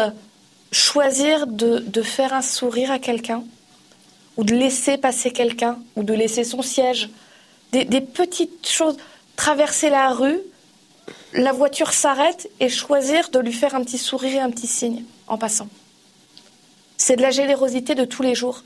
choisir 0.71 1.45
de, 1.45 1.79
de, 1.79 2.01
faire 2.01 2.33
un 2.33 2.41
sourire 2.41 2.91
à 2.91 2.99
quelqu'un, 2.99 3.43
ou 4.37 4.43
de 4.43 4.55
laisser 4.55 4.97
passer 4.97 5.31
quelqu'un, 5.31 5.77
ou 5.95 6.03
de 6.03 6.13
laisser 6.13 6.43
son 6.43 6.61
siège. 6.61 7.09
Des, 7.71 7.85
des 7.85 8.01
petites 8.01 8.67
choses. 8.67 8.97
Traverser 9.35 9.89
la 9.89 10.09
rue, 10.09 10.39
la 11.33 11.51
voiture 11.51 11.91
s'arrête 11.91 12.49
et 12.59 12.69
choisir 12.69 13.29
de 13.29 13.39
lui 13.39 13.53
faire 13.53 13.75
un 13.75 13.83
petit 13.83 13.97
sourire 13.97 14.35
et 14.35 14.39
un 14.39 14.51
petit 14.51 14.67
signe 14.67 15.03
en 15.27 15.37
passant. 15.37 15.67
C'est 16.97 17.15
de 17.15 17.21
la 17.21 17.31
générosité 17.31 17.95
de 17.95 18.05
tous 18.05 18.21
les 18.21 18.35
jours. 18.35 18.63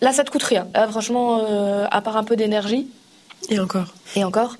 Là, 0.00 0.12
ça 0.12 0.24
te 0.24 0.30
coûte 0.30 0.44
rien. 0.44 0.68
Là, 0.74 0.86
franchement, 0.88 1.40
euh, 1.42 1.86
à 1.90 2.00
part 2.00 2.16
un 2.16 2.24
peu 2.24 2.36
d'énergie. 2.36 2.88
Et 3.48 3.58
encore. 3.58 3.94
Et 4.14 4.24
encore. 4.24 4.56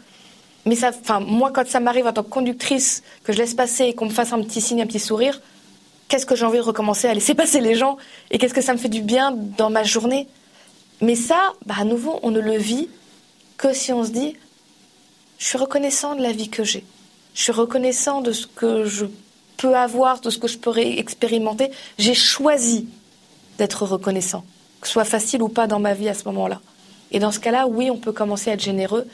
Mais 0.67 0.75
ça, 0.75 0.91
enfin, 0.91 1.21
moi, 1.21 1.51
quand 1.53 1.67
ça 1.67 1.81
m'arrive 1.81 2.07
en 2.07 2.13
tant 2.13 2.23
que 2.23 2.29
conductrice, 2.29 3.03
que 3.25 3.33
je 3.33 3.39
laisse 3.39 3.55
passer 3.55 3.85
et 3.85 3.95
qu'on 3.95 4.07
me 4.07 4.11
fasse 4.11 4.33
un 4.33 4.43
petit 4.43 4.61
signe, 4.61 4.83
un 4.83 4.87
petit 4.87 4.99
sourire, 4.99 5.41
qu'est-ce 6.09 6.27
que 6.27 6.35
j'ai 6.35 6.45
envie 6.45 6.59
de 6.59 6.63
recommencer 6.63 7.09
à 7.09 7.15
laisser 7.15 7.35
passer 7.43 7.61
les 7.61 7.75
gens 7.75 7.97
et 8.31 8.39
qu'est-ce 8.39 8.55
que 8.55 8.61
ça 8.61 8.73
me 8.73 8.79
fait 8.79 8.89
du 8.89 9.01
bien 9.01 9.33
dans 9.57 9.71
ma 9.71 9.85
journée? 9.85 10.27
Mais 11.01 11.15
ça, 11.15 11.53
bah, 11.67 11.77
à 11.79 11.85
nouveau, 11.85 12.19
on 12.23 12.31
ne 12.31 12.41
le 12.41 12.57
vit 12.57 12.89
que 13.57 13.73
si 13.73 13.93
on 13.93 14.05
se 14.05 14.11
dit, 14.11 14.37
je 15.39 15.45
suis 15.45 15.59
reconnaissant 15.59 16.17
de 16.17 16.23
la 16.23 16.33
vie 16.33 16.49
que 16.49 16.65
j'ai. 16.65 16.85
Je 17.35 17.43
suis 17.45 17.53
reconnaissant 17.53 18.21
de 18.21 18.33
ce 18.33 18.49
que 18.49 18.85
je 18.85 19.07
peux 19.57 19.77
avoir, 19.77 20.21
de 20.21 20.31
ce 20.31 20.39
que 20.39 20.49
je 20.49 20.59
pourrais 20.59 20.99
expérimenter. 20.99 21.71
J'ai 21.97 22.15
choisi 22.15 22.89
d'être 23.59 23.85
reconnaissant 23.85 24.45
que 24.81 24.87
ce 24.87 24.93
soit 24.93 25.05
facile 25.05 25.43
ou 25.43 25.49
pas 25.49 25.67
dans 25.67 25.81
ma 25.81 25.95
vie 25.95 26.09
à 26.09 26.15
ce 26.15 26.25
moment-là. 26.25 26.61
Et 27.11 27.19
dans 27.19 27.33
ce 27.33 27.41
cas-là, 27.41 27.67
oui, 27.67 27.91
on 27.91 27.97
peut 27.97 28.13
commencer 28.13 28.51
à 28.51 28.55
être 28.55 28.63
généreux. 28.63 29.07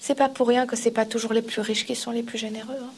C'est 0.00 0.14
pas 0.14 0.28
pour 0.28 0.48
rien 0.48 0.66
que 0.66 0.76
c'est 0.76 0.90
pas 0.90 1.06
toujours 1.06 1.32
les 1.32 1.42
plus 1.42 1.60
riches 1.60 1.86
qui 1.86 1.96
sont 1.96 2.10
les 2.10 2.22
plus 2.22 2.38
généreux. 2.38 2.76
Hein. 2.80 2.90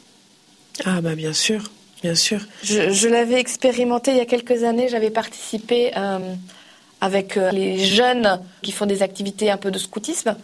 Ah 0.85 1.01
bah 1.01 1.15
bien 1.15 1.33
sûr, 1.33 1.71
bien 2.01 2.15
sûr. 2.15 2.39
Je, 2.63 2.91
je 2.91 3.07
l'avais 3.07 3.39
expérimenté 3.39 4.11
il 4.11 4.17
y 4.17 4.21
a 4.21 4.25
quelques 4.25 4.63
années. 4.63 4.87
J'avais 4.89 5.09
participé 5.09 5.91
euh, 5.97 6.19
avec 6.99 7.37
euh, 7.37 7.51
les 7.51 7.79
jeunes 7.79 8.39
qui 8.61 8.71
font 8.71 8.85
des 8.85 9.01
activités 9.01 9.49
un 9.49 9.57
peu 9.57 9.71
de 9.71 9.79
scoutisme. 9.79 10.35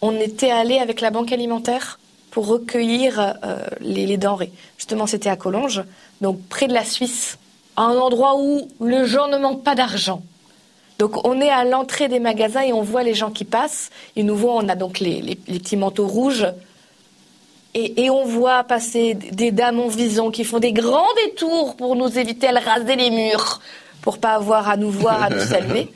On 0.00 0.18
était 0.20 0.50
allé 0.50 0.78
avec 0.78 1.00
la 1.00 1.10
banque 1.10 1.32
alimentaire 1.32 1.98
pour 2.30 2.46
recueillir 2.46 3.18
euh, 3.18 3.66
les, 3.80 4.06
les 4.06 4.16
denrées. 4.18 4.52
Justement, 4.76 5.06
c'était 5.06 5.30
à 5.30 5.36
Collonges, 5.36 5.82
donc 6.20 6.40
près 6.48 6.68
de 6.68 6.74
la 6.74 6.84
Suisse, 6.84 7.38
à 7.76 7.82
un 7.82 7.96
endroit 7.96 8.36
où 8.38 8.68
le 8.80 9.06
gens 9.06 9.28
ne 9.28 9.38
manque 9.38 9.64
pas 9.64 9.74
d'argent. 9.74 10.22
Donc 10.98 11.26
on 11.26 11.40
est 11.40 11.50
à 11.50 11.64
l'entrée 11.64 12.08
des 12.08 12.20
magasins 12.20 12.62
et 12.62 12.72
on 12.72 12.82
voit 12.82 13.02
les 13.02 13.14
gens 13.14 13.30
qui 13.30 13.44
passent. 13.44 13.90
Et 14.16 14.22
nous 14.22 14.36
voit, 14.36 14.54
on 14.54 14.68
a 14.68 14.74
donc 14.74 14.98
les, 15.00 15.20
les, 15.20 15.38
les 15.46 15.58
petits 15.58 15.76
manteaux 15.76 16.06
rouges. 16.06 16.46
Et, 17.74 18.04
et, 18.04 18.10
on 18.10 18.24
voit 18.24 18.64
passer 18.64 19.12
des 19.12 19.50
dames 19.50 19.80
en 19.80 19.88
vison 19.88 20.30
qui 20.30 20.44
font 20.44 20.60
des 20.60 20.72
grands 20.72 21.12
détours 21.26 21.76
pour 21.76 21.94
nous 21.94 22.18
éviter 22.18 22.48
de 22.48 22.64
raser 22.64 22.96
les 22.96 23.10
murs, 23.10 23.60
pour 24.00 24.16
pas 24.16 24.30
avoir 24.30 24.70
à 24.70 24.78
nous 24.78 24.90
voir, 24.90 25.22
à 25.22 25.28
nous 25.28 25.40
saluer. 25.46 25.88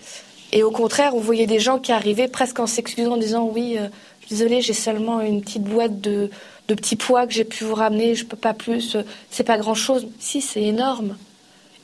Et 0.53 0.63
au 0.63 0.71
contraire, 0.71 1.15
on 1.15 1.21
voyait 1.21 1.47
des 1.47 1.59
gens 1.59 1.79
qui 1.79 1.91
arrivaient 1.93 2.29
presque 2.29 2.61
en 2.61 2.67
s'excusant, 2.67 3.13
en 3.13 3.17
disant 3.17 3.51
oui, 3.51 3.79
euh, 3.79 3.89
désolé, 4.29 4.61
j'ai 4.61 4.75
seulement 4.75 5.23
une 5.23 5.41
petite 5.41 5.63
boîte 5.63 6.03
de, 6.03 6.31
de 6.69 6.75
petits 6.75 6.97
pois 6.97 7.27
que 7.27 7.33
j'ai 7.33 7.45
pu 7.45 7.65
vous 7.65 7.75
ramener, 7.75 8.15
je 8.15 8.27
peux 8.27 8.37
pas 8.37 8.53
plus, 8.53 8.99
c'est 9.31 9.45
pas 9.45 9.57
grand 9.57 9.75
chose. 9.75 10.07
Si, 10.19 10.43
c'est 10.43 10.63
énorme. 10.63 11.17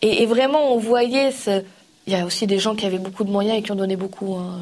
Et, 0.02 0.22
et, 0.22 0.26
vraiment, 0.26 0.74
on 0.74 0.78
voyait 0.78 1.32
ce, 1.32 1.62
il 2.06 2.12
y 2.12 2.16
a 2.16 2.24
aussi 2.24 2.46
des 2.46 2.58
gens 2.58 2.74
qui 2.74 2.86
avaient 2.86 2.98
beaucoup 2.98 3.24
de 3.24 3.30
moyens 3.30 3.58
et 3.58 3.62
qui 3.62 3.72
ont 3.72 3.76
donné 3.76 3.96
beaucoup. 3.96 4.34
Hein. 4.34 4.60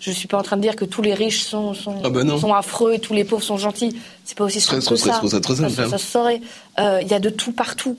Je 0.00 0.10
ne 0.10 0.14
suis 0.14 0.28
pas 0.28 0.38
en 0.38 0.42
train 0.42 0.56
de 0.56 0.62
dire 0.62 0.76
que 0.76 0.84
tous 0.84 1.00
les 1.00 1.14
riches 1.14 1.42
sont, 1.44 1.72
sont, 1.72 2.02
ah 2.04 2.10
ben 2.10 2.38
sont 2.38 2.52
affreux 2.52 2.92
et 2.92 2.98
tous 2.98 3.14
les 3.14 3.24
pauvres 3.24 3.42
sont 3.42 3.56
gentils. 3.56 3.96
C'est 4.24 4.36
pas 4.36 4.44
aussi 4.44 4.60
simple 4.60 4.84
que 4.84 4.96
ça. 4.96 5.20
ça, 5.22 5.70
ça 5.70 5.98
se 5.98 6.06
saurait. 6.06 6.42
Euh, 6.78 7.00
il 7.00 7.08
y 7.08 7.14
a 7.14 7.20
de 7.20 7.30
tout 7.30 7.52
partout. 7.52 7.96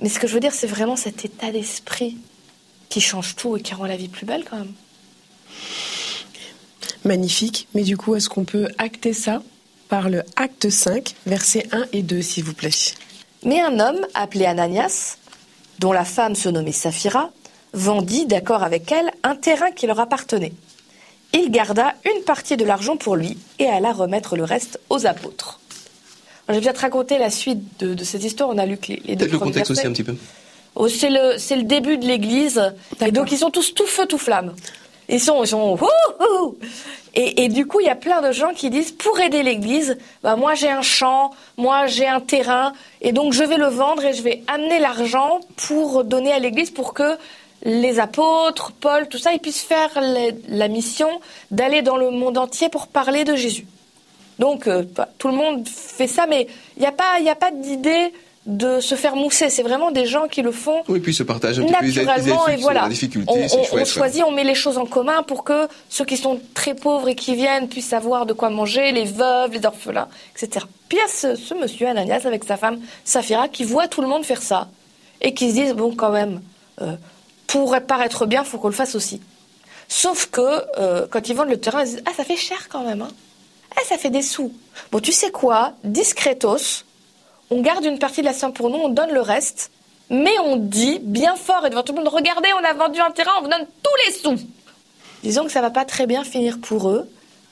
Mais 0.00 0.08
ce 0.08 0.18
que 0.18 0.26
je 0.26 0.34
veux 0.34 0.40
dire, 0.40 0.52
c'est 0.52 0.66
vraiment 0.66 0.96
cet 0.96 1.24
état 1.24 1.50
d'esprit 1.50 2.16
qui 2.88 3.00
change 3.00 3.36
tout 3.36 3.56
et 3.56 3.60
qui 3.60 3.74
rend 3.74 3.86
la 3.86 3.96
vie 3.96 4.08
plus 4.08 4.24
belle 4.24 4.44
quand 4.48 4.56
même. 4.56 4.72
Magnifique. 7.04 7.68
Mais 7.74 7.82
du 7.82 7.96
coup, 7.96 8.14
est-ce 8.14 8.28
qu'on 8.28 8.44
peut 8.44 8.68
acter 8.78 9.12
ça 9.12 9.42
par 9.88 10.08
le 10.08 10.22
acte 10.36 10.70
5, 10.70 11.14
versets 11.26 11.66
1 11.72 11.86
et 11.92 12.02
2, 12.02 12.22
s'il 12.22 12.44
vous 12.44 12.54
plaît? 12.54 12.70
Mais 13.42 13.60
un 13.60 13.78
homme 13.78 14.00
appelé 14.14 14.46
Ananias, 14.46 15.18
dont 15.78 15.92
la 15.92 16.04
femme 16.04 16.34
se 16.34 16.48
nommait 16.48 16.72
Saphira, 16.72 17.30
vendit, 17.72 18.26
d'accord 18.26 18.62
avec 18.62 18.90
elle, 18.92 19.10
un 19.22 19.36
terrain 19.36 19.70
qui 19.70 19.86
leur 19.86 20.00
appartenait. 20.00 20.52
Il 21.32 21.50
garda 21.50 21.94
une 22.04 22.22
partie 22.22 22.56
de 22.56 22.64
l'argent 22.64 22.96
pour 22.96 23.16
lui 23.16 23.36
et 23.58 23.66
alla 23.66 23.92
remettre 23.92 24.36
le 24.36 24.44
reste 24.44 24.80
aux 24.90 25.06
apôtres. 25.06 25.60
J'ai 26.48 26.56
déjà 26.56 26.72
te 26.72 26.80
raconté 26.80 27.18
la 27.18 27.30
suite 27.30 27.80
de, 27.80 27.94
de, 27.94 28.04
cette 28.04 28.22
histoire. 28.22 28.48
On 28.50 28.58
a 28.58 28.66
lu 28.66 28.76
que 28.76 28.88
les, 28.88 29.02
les 29.04 29.16
deux 29.16 29.26
le 29.26 29.38
contexte 29.38 29.70
versets. 29.70 29.72
aussi 29.72 29.86
un 29.86 29.92
petit 29.92 30.04
peu. 30.04 30.14
Oh, 30.76 30.88
c'est 30.88 31.10
le 31.10 31.38
c'est 31.38 31.56
le 31.56 31.64
début 31.64 31.96
de 31.96 32.06
l'Église 32.06 32.72
et 33.00 33.10
donc 33.10 33.32
ils 33.32 33.38
sont 33.38 33.50
tous 33.50 33.74
tout 33.74 33.86
feu 33.86 34.06
tout 34.06 34.18
flamme. 34.18 34.54
Ils 35.08 35.20
sont 35.20 35.42
ils 35.42 35.48
sont. 35.48 35.78
Et, 37.14 37.44
et, 37.44 37.48
du 37.48 37.66
coup 37.66 37.80
il 37.80 37.86
y 37.86 37.90
a 37.90 37.94
plein 37.96 38.20
de 38.20 38.30
gens 38.30 38.52
qui 38.52 38.68
disent 38.68 38.92
pour 38.92 39.18
aider 39.18 39.42
l'Église, 39.42 39.96
bah 40.22 40.36
moi 40.36 40.54
j'ai 40.54 40.68
un 40.68 40.82
champ, 40.82 41.30
moi 41.56 41.86
j'ai 41.86 42.06
un 42.06 42.20
terrain 42.20 42.74
et 43.00 43.12
donc 43.12 43.32
je 43.32 43.42
vais 43.42 43.56
le 43.56 43.68
vendre 43.68 44.04
et 44.04 44.12
je 44.12 44.22
vais 44.22 44.42
amener 44.48 44.78
l'argent 44.78 45.40
pour 45.56 46.04
donner 46.04 46.30
à 46.30 46.38
l'Église 46.38 46.70
pour 46.70 46.92
que 46.92 47.16
les 47.64 47.98
apôtres, 47.98 48.72
Paul, 48.72 49.08
tout 49.08 49.18
ça, 49.18 49.32
ils 49.32 49.40
puissent 49.40 49.62
faire 49.62 50.00
les, 50.00 50.34
la 50.48 50.68
mission 50.68 51.08
d'aller 51.50 51.82
dans 51.82 51.96
le 51.96 52.10
monde 52.10 52.38
entier 52.38 52.68
pour 52.68 52.86
parler 52.86 53.24
de 53.24 53.34
Jésus. 53.34 53.66
Donc, 54.38 54.66
euh, 54.66 54.84
tout 55.18 55.28
le 55.28 55.34
monde 55.34 55.66
fait 55.66 56.06
ça, 56.06 56.26
mais 56.26 56.46
il 56.76 56.80
n'y 56.80 56.86
a 56.86 56.92
pas, 56.92 57.20
y 57.20 57.30
a 57.30 57.34
pas 57.34 57.50
d'idée 57.50 58.12
de 58.44 58.78
se 58.80 58.94
faire 58.94 59.16
mousser. 59.16 59.50
C'est 59.50 59.62
vraiment 59.62 59.90
des 59.90 60.06
gens 60.06 60.28
qui 60.28 60.42
le 60.42 60.52
font 60.52 60.82
oui, 60.88 61.00
puis 61.00 61.12
se 61.12 61.24
partagent 61.24 61.58
un 61.58 61.64
naturellement 61.64 62.44
peu 62.44 62.52
et 62.52 62.56
voilà. 62.56 62.88
on, 63.26 63.32
on, 63.32 63.48
chouette, 63.48 63.68
on 63.72 63.84
choisit, 63.84 64.22
on 64.24 64.30
met 64.30 64.44
les 64.44 64.54
choses 64.54 64.78
en 64.78 64.86
commun 64.86 65.24
pour 65.24 65.42
que 65.42 65.66
ceux 65.88 66.04
qui 66.04 66.16
sont 66.16 66.38
très 66.54 66.74
pauvres 66.74 67.08
et 67.08 67.16
qui 67.16 67.34
viennent 67.34 67.68
puissent 67.68 67.88
savoir 67.88 68.24
de 68.24 68.32
quoi 68.32 68.50
manger, 68.50 68.92
les 68.92 69.04
veuves, 69.04 69.52
les 69.52 69.66
orphelins, 69.66 70.08
etc. 70.36 70.64
Puis 70.88 70.98
il 70.98 71.00
y 71.00 71.04
a 71.04 71.08
ce, 71.08 71.34
ce 71.34 71.54
monsieur 71.54 71.88
Ananias 71.88 72.22
avec 72.24 72.44
sa 72.44 72.56
femme 72.56 72.78
Saphira 73.04 73.48
qui 73.48 73.64
voit 73.64 73.88
tout 73.88 74.00
le 74.00 74.06
monde 74.06 74.24
faire 74.24 74.42
ça 74.42 74.68
et 75.20 75.34
qui 75.34 75.50
se 75.50 75.54
disent 75.54 75.74
bon 75.74 75.94
quand 75.96 76.10
même. 76.10 76.40
Euh, 76.82 76.94
pour 77.56 77.74
paraître 77.80 78.26
bien, 78.26 78.42
il 78.42 78.46
faut 78.46 78.58
qu'on 78.58 78.68
le 78.68 78.74
fasse 78.74 78.94
aussi. 78.94 79.22
Sauf 79.88 80.26
que 80.26 80.42
euh, 80.78 81.06
quand 81.08 81.30
ils 81.30 81.34
vendent 81.34 81.48
le 81.48 81.58
terrain, 81.58 81.82
ils 81.82 81.86
disent 81.86 82.02
Ah, 82.04 82.10
ça 82.14 82.22
fait 82.22 82.36
cher 82.36 82.68
quand 82.68 82.84
même. 82.84 83.00
Hein. 83.00 83.08
Ah, 83.74 83.80
ça 83.88 83.96
fait 83.96 84.10
des 84.10 84.20
sous. 84.20 84.52
Bon, 84.92 85.00
tu 85.00 85.10
sais 85.10 85.30
quoi? 85.30 85.72
Discretos, 85.82 86.84
on 87.50 87.62
garde 87.62 87.84
une 87.86 87.98
partie 87.98 88.20
de 88.20 88.26
la 88.26 88.34
somme 88.34 88.52
pour 88.52 88.68
nous, 88.68 88.76
on 88.76 88.90
donne 88.90 89.10
le 89.10 89.22
reste, 89.22 89.70
mais 90.10 90.38
on 90.44 90.56
dit 90.56 90.98
bien 91.00 91.34
fort 91.34 91.64
et 91.64 91.70
devant 91.70 91.82
tout 91.82 91.94
le 91.94 92.00
monde 92.00 92.12
Regardez, 92.12 92.50
on 92.60 92.62
a 92.62 92.74
vendu 92.74 93.00
un 93.00 93.10
terrain, 93.10 93.32
on 93.38 93.44
vous 93.44 93.48
donne 93.48 93.66
tous 93.82 94.06
les 94.06 94.12
sous. 94.12 94.46
Disons 95.22 95.44
que 95.46 95.50
ça 95.50 95.62
va 95.62 95.70
pas 95.70 95.86
très 95.86 96.06
bien 96.06 96.24
finir 96.24 96.58
pour 96.60 96.90
eux, 96.90 97.08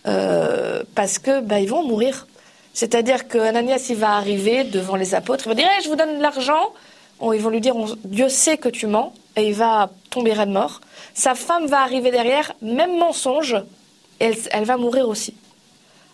euh, 0.07 0.83
parce 0.95 1.19
que 1.19 1.41
bah, 1.41 1.61
ils 1.61 1.69
vont 1.69 1.83
mourir. 1.83 2.27
C'est-à-dire 2.75 3.27
que 3.27 3.39
Ananias, 3.39 3.87
il 3.89 3.97
va 3.97 4.17
arriver 4.17 4.65
devant 4.65 4.97
les 4.97 5.15
apôtres, 5.15 5.45
il 5.47 5.49
va 5.49 5.55
dire 5.55 5.67
hey, 5.67 5.83
Je 5.83 5.89
vous 5.89 5.97
donne 5.97 6.19
de 6.19 6.23
l'argent. 6.23 6.75
Ils 7.23 7.41
vont 7.41 7.49
lui 7.49 7.63
dire 7.63 7.75
Dieu 8.05 8.29
sait 8.29 8.59
que 8.59 8.69
tu 8.69 8.87
mens 8.87 9.15
et 9.37 9.49
il 9.49 9.55
va 9.55 9.91
tomber 10.11 10.33
raide 10.33 10.51
mort. 10.51 10.81
Sa 11.15 11.35
femme 11.35 11.67
va 11.67 11.81
arriver 11.81 12.11
derrière, 12.11 12.53
même 12.63 12.99
mensonge, 12.99 13.57
et 14.21 14.27
elle, 14.27 14.37
elle 14.51 14.65
va 14.65 14.77
mourir 14.77 15.09
aussi. 15.09 15.35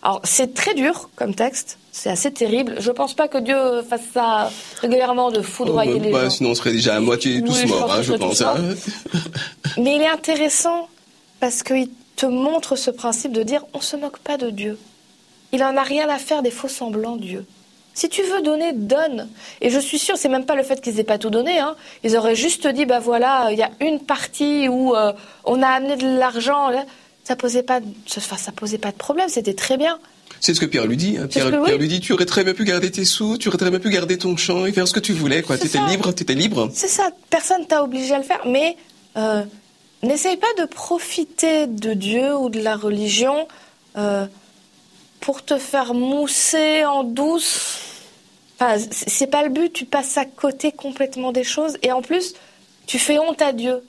Alors 0.03 0.21
c'est 0.23 0.53
très 0.53 0.73
dur 0.73 1.09
comme 1.15 1.35
texte, 1.35 1.77
c'est 1.91 2.09
assez 2.09 2.31
terrible. 2.31 2.75
Je 2.79 2.89
pense 2.89 3.13
pas 3.13 3.27
que 3.27 3.37
Dieu 3.37 3.83
fasse 3.87 4.01
ça 4.13 4.49
régulièrement 4.81 5.29
de 5.29 5.41
foudroyer 5.41 5.93
oh, 5.93 5.99
bah, 5.99 6.05
les 6.05 6.11
bah, 6.11 6.23
gens. 6.23 6.29
Sinon 6.31 6.49
on 6.51 6.55
serait 6.55 6.71
déjà 6.71 6.95
à 6.95 6.99
moitié 6.99 7.35
Oui, 7.35 7.43
tous 7.43 7.61
je 7.61 7.67
morts, 7.67 7.85
pense 7.85 7.91
hein, 7.91 8.01
je 8.01 8.13
pense. 8.13 8.37
tous 8.39 8.43
hein. 8.43 8.55
Mais 9.77 9.95
il 9.97 10.01
est 10.01 10.09
intéressant 10.09 10.89
parce 11.39 11.61
qu'il 11.61 11.89
te 12.15 12.25
montre 12.25 12.75
ce 12.75 12.89
principe 12.89 13.31
de 13.31 13.43
dire 13.43 13.63
on 13.73 13.81
se 13.81 13.95
moque 13.95 14.17
pas 14.19 14.37
de 14.37 14.49
Dieu. 14.49 14.79
Il 15.51 15.63
en 15.63 15.77
a 15.77 15.83
rien 15.83 16.09
à 16.09 16.17
faire 16.17 16.41
des 16.41 16.51
faux 16.51 16.67
semblants 16.67 17.17
Dieu. 17.17 17.45
Si 17.93 18.07
tu 18.09 18.21
veux 18.23 18.41
donner, 18.41 18.73
donne. 18.73 19.27
Et 19.59 19.69
je 19.69 19.79
suis 19.79 19.99
sûre, 19.99 20.15
c'est 20.17 20.29
même 20.29 20.45
pas 20.45 20.55
le 20.55 20.63
fait 20.63 20.79
qu'ils 20.81 20.99
aient 20.99 21.05
pas 21.05 21.17
tout 21.17 21.29
donné. 21.29 21.59
Hein. 21.59 21.75
Ils 22.03 22.15
auraient 22.15 22.35
juste 22.35 22.67
dit, 22.67 22.85
bah 22.85 22.99
voilà, 22.99 23.49
il 23.51 23.57
y 23.57 23.63
a 23.63 23.71
une 23.81 23.99
partie 23.99 24.69
où 24.69 24.95
euh, 24.95 25.11
on 25.43 25.61
a 25.61 25.67
amené 25.67 25.97
de 25.97 26.17
l'argent. 26.17 26.71
Ça 27.23 27.35
posait 27.35 27.63
pas, 27.63 27.81
ça 28.07 28.51
posait 28.51 28.77
pas 28.77 28.91
de 28.91 28.97
problème. 28.97 29.27
C'était 29.29 29.53
très 29.53 29.77
bien. 29.77 29.99
C'est 30.39 30.55
ce 30.55 30.59
que 30.59 30.65
Pierre 30.65 30.87
lui 30.87 30.97
dit. 30.97 31.17
Hein. 31.17 31.27
Pierre, 31.27 31.51
lui 31.77 31.87
dit, 31.87 31.99
tu 31.99 32.13
aurais 32.13 32.25
très 32.25 32.43
bien 32.43 32.53
pu 32.53 32.63
garder 32.63 32.89
tes 32.89 33.05
sous, 33.05 33.37
tu 33.37 33.49
aurais 33.49 33.59
très 33.59 33.69
bien 33.69 33.79
pu 33.79 33.89
garder 33.89 34.17
ton 34.17 34.35
champ 34.37 34.65
et 34.65 34.71
faire 34.71 34.87
ce 34.87 34.93
que 34.93 34.99
tu 34.99 35.13
voulais. 35.13 35.43
Tu 35.43 35.53
étais 35.53 35.79
libre, 35.87 36.11
tu 36.13 36.23
étais 36.23 36.33
libre. 36.33 36.71
C'est 36.73 36.87
ça. 36.87 37.09
Personne 37.29 37.67
t'a 37.67 37.83
obligé 37.83 38.15
à 38.15 38.17
le 38.17 38.23
faire. 38.23 38.41
Mais 38.47 38.75
euh, 39.17 39.43
n'essaye 40.01 40.37
pas 40.37 40.47
de 40.57 40.65
profiter 40.65 41.67
de 41.67 41.93
Dieu 41.93 42.35
ou 42.35 42.49
de 42.49 42.59
la 42.59 42.75
religion 42.75 43.47
euh, 43.97 44.25
pour 45.21 45.45
te 45.45 45.57
faire 45.57 45.93
mousser 45.93 46.83
en 46.83 47.03
douce. 47.03 47.79
Enfin, 48.59 48.77
c'est 48.91 49.27
pas 49.27 49.43
le 49.43 49.49
but. 49.49 49.71
Tu 49.71 49.85
passes 49.85 50.17
à 50.17 50.25
côté 50.25 50.71
complètement 50.71 51.31
des 51.31 51.43
choses 51.43 51.77
et 51.81 51.91
en 51.91 52.01
plus, 52.01 52.33
tu 52.87 52.99
fais 52.99 53.17
honte 53.19 53.41
à 53.41 53.53
Dieu. 53.53 53.81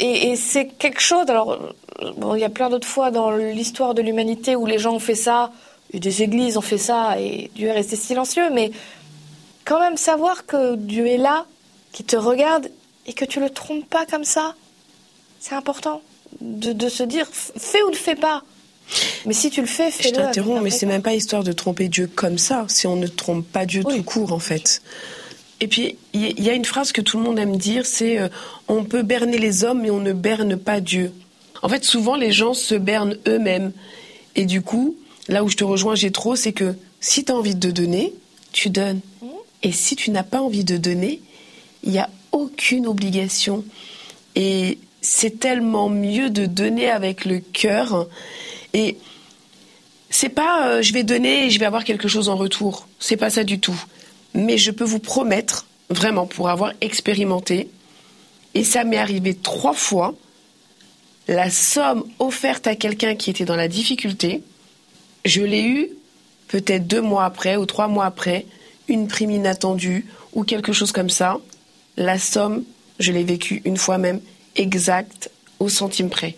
Et, 0.00 0.34
c'est 0.34 0.66
quelque 0.66 1.00
chose. 1.00 1.28
Alors, 1.28 1.58
il 2.34 2.40
y 2.40 2.44
a 2.44 2.50
plein 2.50 2.68
d'autres 2.68 2.88
fois 2.88 3.12
dans 3.12 3.30
l'histoire 3.30 3.94
de 3.94 4.02
l'humanité 4.02 4.56
où 4.56 4.66
les 4.66 4.78
gens 4.78 4.94
ont 4.94 4.98
fait 4.98 5.14
ça, 5.14 5.52
et 5.92 6.00
des 6.00 6.22
églises 6.22 6.56
ont 6.56 6.62
fait 6.62 6.78
ça, 6.78 7.20
et 7.20 7.50
Dieu 7.54 7.68
est 7.68 7.72
resté 7.72 7.94
silencieux. 7.94 8.50
Mais 8.50 8.72
quand 9.64 9.78
même 9.78 9.96
savoir 9.96 10.46
que 10.46 10.74
Dieu 10.74 11.06
est 11.06 11.16
là, 11.16 11.46
qui 11.92 12.02
te 12.02 12.16
regarde, 12.16 12.68
et 13.06 13.12
que 13.12 13.24
tu 13.24 13.38
le 13.38 13.50
trompes 13.50 13.88
pas 13.88 14.04
comme 14.04 14.24
ça, 14.24 14.56
c'est 15.38 15.54
important 15.54 16.02
de, 16.40 16.88
se 16.88 17.02
dire 17.04 17.28
fais 17.30 17.82
ou 17.82 17.90
ne 17.90 17.94
fais 17.94 18.16
pas. 18.16 18.42
Mais 19.26 19.32
si 19.32 19.50
tu 19.50 19.60
le 19.60 19.66
fais, 19.66 19.90
fais-le. 19.90 20.08
Je 20.10 20.14
t'interromps, 20.14 20.62
mais 20.62 20.70
c'est 20.70 20.86
même 20.86 21.02
pas 21.02 21.14
histoire 21.14 21.44
de 21.44 21.52
tromper 21.52 21.88
Dieu 21.88 22.06
comme 22.06 22.38
ça, 22.38 22.66
si 22.68 22.86
on 22.86 22.96
ne 22.96 23.06
trompe 23.06 23.46
pas 23.46 23.66
Dieu 23.66 23.82
tout 23.82 24.02
court 24.02 24.32
en 24.32 24.38
fait. 24.38 24.82
Et 25.60 25.68
puis, 25.68 25.96
il 26.12 26.42
y 26.42 26.50
a 26.50 26.52
une 26.52 26.64
phrase 26.64 26.92
que 26.92 27.00
tout 27.00 27.16
le 27.16 27.22
monde 27.22 27.38
aime 27.38 27.56
dire, 27.56 27.86
c'est 27.86 28.18
euh, 28.18 28.28
on 28.68 28.84
peut 28.84 29.02
berner 29.02 29.38
les 29.38 29.64
hommes, 29.64 29.82
mais 29.82 29.90
on 29.90 30.00
ne 30.00 30.12
berne 30.12 30.56
pas 30.56 30.80
Dieu. 30.80 31.12
En 31.62 31.68
fait, 31.68 31.84
souvent, 31.84 32.16
les 32.16 32.32
gens 32.32 32.54
se 32.54 32.74
bernent 32.74 33.16
eux-mêmes. 33.26 33.72
Et 34.36 34.44
du 34.44 34.62
coup, 34.62 34.96
là 35.28 35.44
où 35.44 35.48
je 35.48 35.56
te 35.56 35.64
rejoins, 35.64 35.94
j'ai 35.94 36.10
trop, 36.10 36.36
c'est 36.36 36.52
que 36.52 36.74
si 37.00 37.24
tu 37.24 37.32
as 37.32 37.36
envie 37.36 37.54
de 37.54 37.70
donner, 37.70 38.12
tu 38.52 38.68
donnes. 38.68 39.00
Mmh. 39.22 39.26
Et 39.62 39.72
si 39.72 39.96
tu 39.96 40.10
n'as 40.10 40.24
pas 40.24 40.42
envie 40.42 40.64
de 40.64 40.76
donner, 40.76 41.20
il 41.82 41.92
n'y 41.92 41.98
a 41.98 42.10
aucune 42.32 42.86
obligation. 42.86 43.64
Et 44.34 44.78
c'est 45.00 45.38
tellement 45.38 45.88
mieux 45.88 46.30
de 46.30 46.46
donner 46.46 46.90
avec 46.90 47.24
le 47.24 47.38
cœur. 47.38 48.08
Et 48.74 48.98
c'est 50.10 50.28
pas 50.28 50.68
euh, 50.68 50.82
je 50.82 50.92
vais 50.92 51.02
donner 51.04 51.46
et 51.46 51.50
je 51.50 51.58
vais 51.58 51.66
avoir 51.66 51.84
quelque 51.84 52.08
chose 52.08 52.28
en 52.28 52.36
retour. 52.36 52.86
C'est 52.98 53.16
pas 53.16 53.30
ça 53.30 53.44
du 53.44 53.58
tout 53.58 53.80
mais 54.34 54.58
je 54.58 54.72
peux 54.72 54.84
vous 54.84 54.98
promettre, 54.98 55.66
vraiment 55.88 56.26
pour 56.26 56.48
avoir 56.48 56.72
expérimenté, 56.80 57.70
et 58.54 58.64
ça 58.64 58.84
m'est 58.84 58.98
arrivé 58.98 59.34
trois 59.34 59.72
fois, 59.72 60.14
la 61.28 61.48
somme 61.50 62.04
offerte 62.18 62.66
à 62.66 62.74
quelqu'un 62.74 63.14
qui 63.14 63.30
était 63.30 63.44
dans 63.44 63.56
la 63.56 63.68
difficulté, 63.68 64.42
je 65.24 65.40
l'ai 65.40 65.62
eu 65.62 65.88
peut-être 66.48 66.86
deux 66.86 67.00
mois 67.00 67.24
après 67.24 67.56
ou 67.56 67.64
trois 67.64 67.88
mois 67.88 68.04
après, 68.04 68.44
une 68.88 69.08
prime 69.08 69.30
inattendue 69.30 70.04
ou 70.34 70.44
quelque 70.44 70.72
chose 70.72 70.92
comme 70.92 71.08
ça. 71.08 71.38
La 71.96 72.18
somme, 72.18 72.64
je 72.98 73.12
l'ai 73.12 73.24
vécue 73.24 73.62
une 73.64 73.78
fois 73.78 73.96
même, 73.96 74.20
exacte, 74.56 75.30
au 75.58 75.68
centime 75.68 76.10
près. 76.10 76.36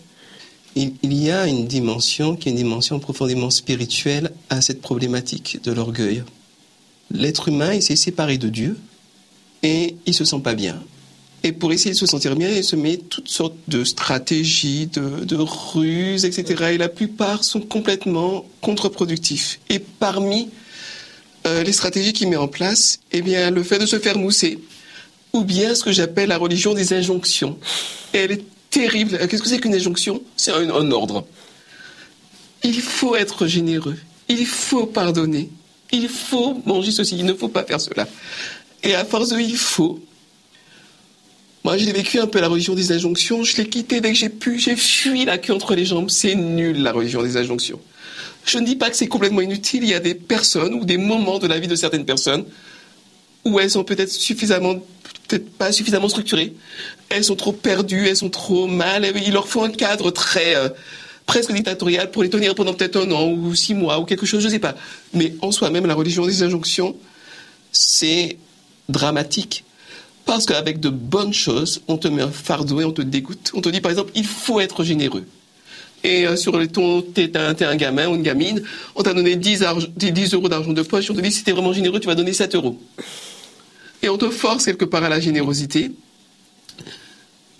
Il, 0.77 1.13
y 1.13 1.31
a 1.31 1.47
une 1.47 1.65
dimension 1.65 2.35
qui 2.35 2.49
est 2.49 2.51
une 2.51 2.57
dimension 2.57 2.99
profondément 2.99 3.49
spirituelle 3.49 4.31
à 4.49 4.61
cette 4.61 4.79
problématique 4.81 5.59
de 5.63 5.71
l'orgueil 5.71 6.23
l'être 7.11 7.47
humain, 7.47 7.73
il 7.73 7.81
s'est 7.81 7.95
séparé 7.95 8.37
de 8.37 8.49
Dieu 8.49 8.77
et 9.63 9.95
il 10.05 10.13
se 10.13 10.25
sent 10.25 10.39
pas 10.43 10.55
bien. 10.55 10.81
Et 11.43 11.51
pour 11.51 11.71
essayer 11.71 11.91
de 11.91 11.97
se 11.97 12.05
sentir 12.05 12.35
bien, 12.35 12.49
il 12.49 12.63
se 12.63 12.75
met 12.75 12.97
toutes 12.97 13.29
sortes 13.29 13.55
de 13.67 13.83
stratégies, 13.83 14.87
de, 14.87 15.35
ruses, 15.35 16.25
etc. 16.25 16.71
Et 16.73 16.77
la 16.77 16.89
plupart 16.89 17.43
sont 17.43 17.61
complètement 17.61 18.45
contre-productifs. 18.61 19.59
Et 19.69 19.79
parmi 19.79 20.49
euh, 21.45 21.63
les 21.63 21.73
stratégies 21.73 22.11
qu'il 22.11 22.27
met 22.29 22.37
en 22.37 22.47
place, 22.47 22.99
eh 23.11 23.21
bien, 23.21 23.51
le 23.51 23.63
fait 23.63 23.77
de 23.77 23.85
se 23.85 23.99
faire 23.99 24.17
mousser, 24.17 24.59
ou 25.31 25.43
bien 25.43 25.75
ce 25.75 25.83
que 25.83 25.91
j'appelle 25.91 26.29
la 26.29 26.37
religion 26.37 26.73
des 26.73 26.93
injonctions. 26.93 27.57
Elle 28.13 28.31
est 28.31 28.43
terrible. 28.69 29.17
Qu'est-ce 29.27 29.41
que 29.41 29.49
c'est 29.49 29.59
qu'une 29.59 29.75
injonction? 29.75 30.21
C'est 30.35 30.51
un 30.51 30.91
ordre. 30.91 31.25
Il 32.63 32.81
faut 32.81 33.15
être 33.15 33.47
généreux. 33.47 33.97
Il 34.29 34.45
faut 34.45 34.85
pardonner 34.85 35.49
il 35.91 36.09
faut 36.09 36.61
manger 36.65 36.91
ceci, 36.91 37.17
il 37.17 37.25
ne 37.25 37.33
faut 37.33 37.47
pas 37.47 37.63
faire 37.63 37.81
cela. 37.81 38.07
Et 38.83 38.95
à 38.95 39.05
force 39.05 39.29
de 39.29 39.39
il 39.39 39.57
faut, 39.57 39.99
moi 41.63 41.77
j'ai 41.77 41.91
vécu 41.91 42.19
un 42.19 42.27
peu 42.27 42.39
la 42.39 42.47
religion 42.47 42.75
des 42.75 42.91
injonctions, 42.91 43.43
je 43.43 43.57
l'ai 43.57 43.67
quitté 43.67 44.01
dès 44.01 44.09
que 44.09 44.17
j'ai 44.17 44.29
pu, 44.29 44.59
j'ai 44.59 44.75
fui 44.75 45.25
la 45.25 45.37
queue 45.37 45.53
entre 45.53 45.75
les 45.75 45.85
jambes, 45.85 46.09
c'est 46.09 46.35
nul 46.35 46.81
la 46.81 46.91
religion 46.91 47.23
des 47.23 47.37
injonctions. 47.37 47.79
Je 48.45 48.59
ne 48.59 48.65
dis 48.65 48.75
pas 48.75 48.89
que 48.89 48.95
c'est 48.95 49.07
complètement 49.07 49.41
inutile, 49.41 49.83
il 49.83 49.89
y 49.89 49.93
a 49.93 49.99
des 49.99 50.15
personnes 50.15 50.73
ou 50.73 50.85
des 50.85 50.97
moments 50.97 51.39
de 51.39 51.47
la 51.47 51.59
vie 51.59 51.67
de 51.67 51.75
certaines 51.75 52.05
personnes 52.05 52.45
où 53.43 53.59
elles 53.59 53.71
sont 53.71 53.83
peut-être 53.83 54.11
suffisamment, 54.11 54.75
peut-être 55.27 55.49
pas 55.51 55.71
suffisamment 55.71 56.09
structurées, 56.09 56.53
elles 57.09 57.23
sont 57.23 57.35
trop 57.35 57.51
perdues, 57.51 58.07
elles 58.07 58.17
sont 58.17 58.29
trop 58.29 58.67
mal, 58.67 59.11
il 59.25 59.33
leur 59.33 59.47
faut 59.47 59.63
un 59.63 59.71
cadre 59.71 60.11
très... 60.11 60.55
Euh, 60.55 60.69
presque 61.27 61.51
dictatoriale 61.51 62.09
pour 62.09 62.23
les 62.23 62.29
tenir 62.29 62.55
pendant 62.55 62.73
peut-être 62.73 62.95
un 63.05 63.11
an 63.11 63.29
ou 63.29 63.53
six 63.53 63.75
mois 63.75 63.99
ou 63.99 64.05
quelque 64.05 64.25
chose, 64.25 64.41
je 64.41 64.47
ne 64.47 64.51
sais 64.51 64.59
pas. 64.59 64.75
Mais 65.13 65.33
en 65.41 65.51
soi-même, 65.51 65.85
la 65.85 65.93
religion 65.93 66.25
des 66.25 66.41
injonctions, 66.41 66.95
c'est 67.71 68.37
dramatique. 68.89 69.63
Parce 70.25 70.45
qu'avec 70.45 70.79
de 70.79 70.89
bonnes 70.89 71.33
choses, 71.33 71.81
on 71.87 71.97
te 71.97 72.07
met 72.07 72.21
un 72.21 72.31
fardeau 72.31 72.81
et 72.81 72.85
on 72.85 72.91
te 72.91 73.01
dégoûte. 73.01 73.51
On 73.53 73.61
te 73.61 73.69
dit 73.69 73.81
par 73.81 73.91
exemple, 73.91 74.11
il 74.15 74.25
faut 74.25 74.59
être 74.59 74.83
généreux. 74.83 75.25
Et 76.03 76.25
euh, 76.27 76.35
sur 76.35 76.57
les 76.57 76.67
ton, 76.67 77.01
t'es 77.01 77.35
un, 77.37 77.55
un, 77.59 77.75
gamin 77.75 78.07
ou 78.07 78.15
une 78.15 78.23
gamine, 78.23 78.61
on 78.95 79.03
t'a 79.03 79.13
donné 79.13 79.35
10, 79.35 79.63
10 79.95 80.33
euros 80.33 80.47
d'argent 80.47 80.71
de 80.71 80.81
poche, 80.81 81.09
on 81.09 81.13
te 81.13 81.21
dit 81.21 81.31
si 81.31 81.43
t'es 81.43 81.51
vraiment 81.51 81.73
généreux, 81.73 81.99
tu 81.99 82.07
vas 82.07 82.15
donner 82.15 82.33
7 82.33 82.55
euros. 82.55 82.79
Et 84.03 84.09
on 84.09 84.17
te 84.17 84.29
force 84.29 84.65
quelque 84.65 84.85
part 84.85 85.03
à 85.03 85.09
la 85.09 85.19
générosité. 85.19 85.91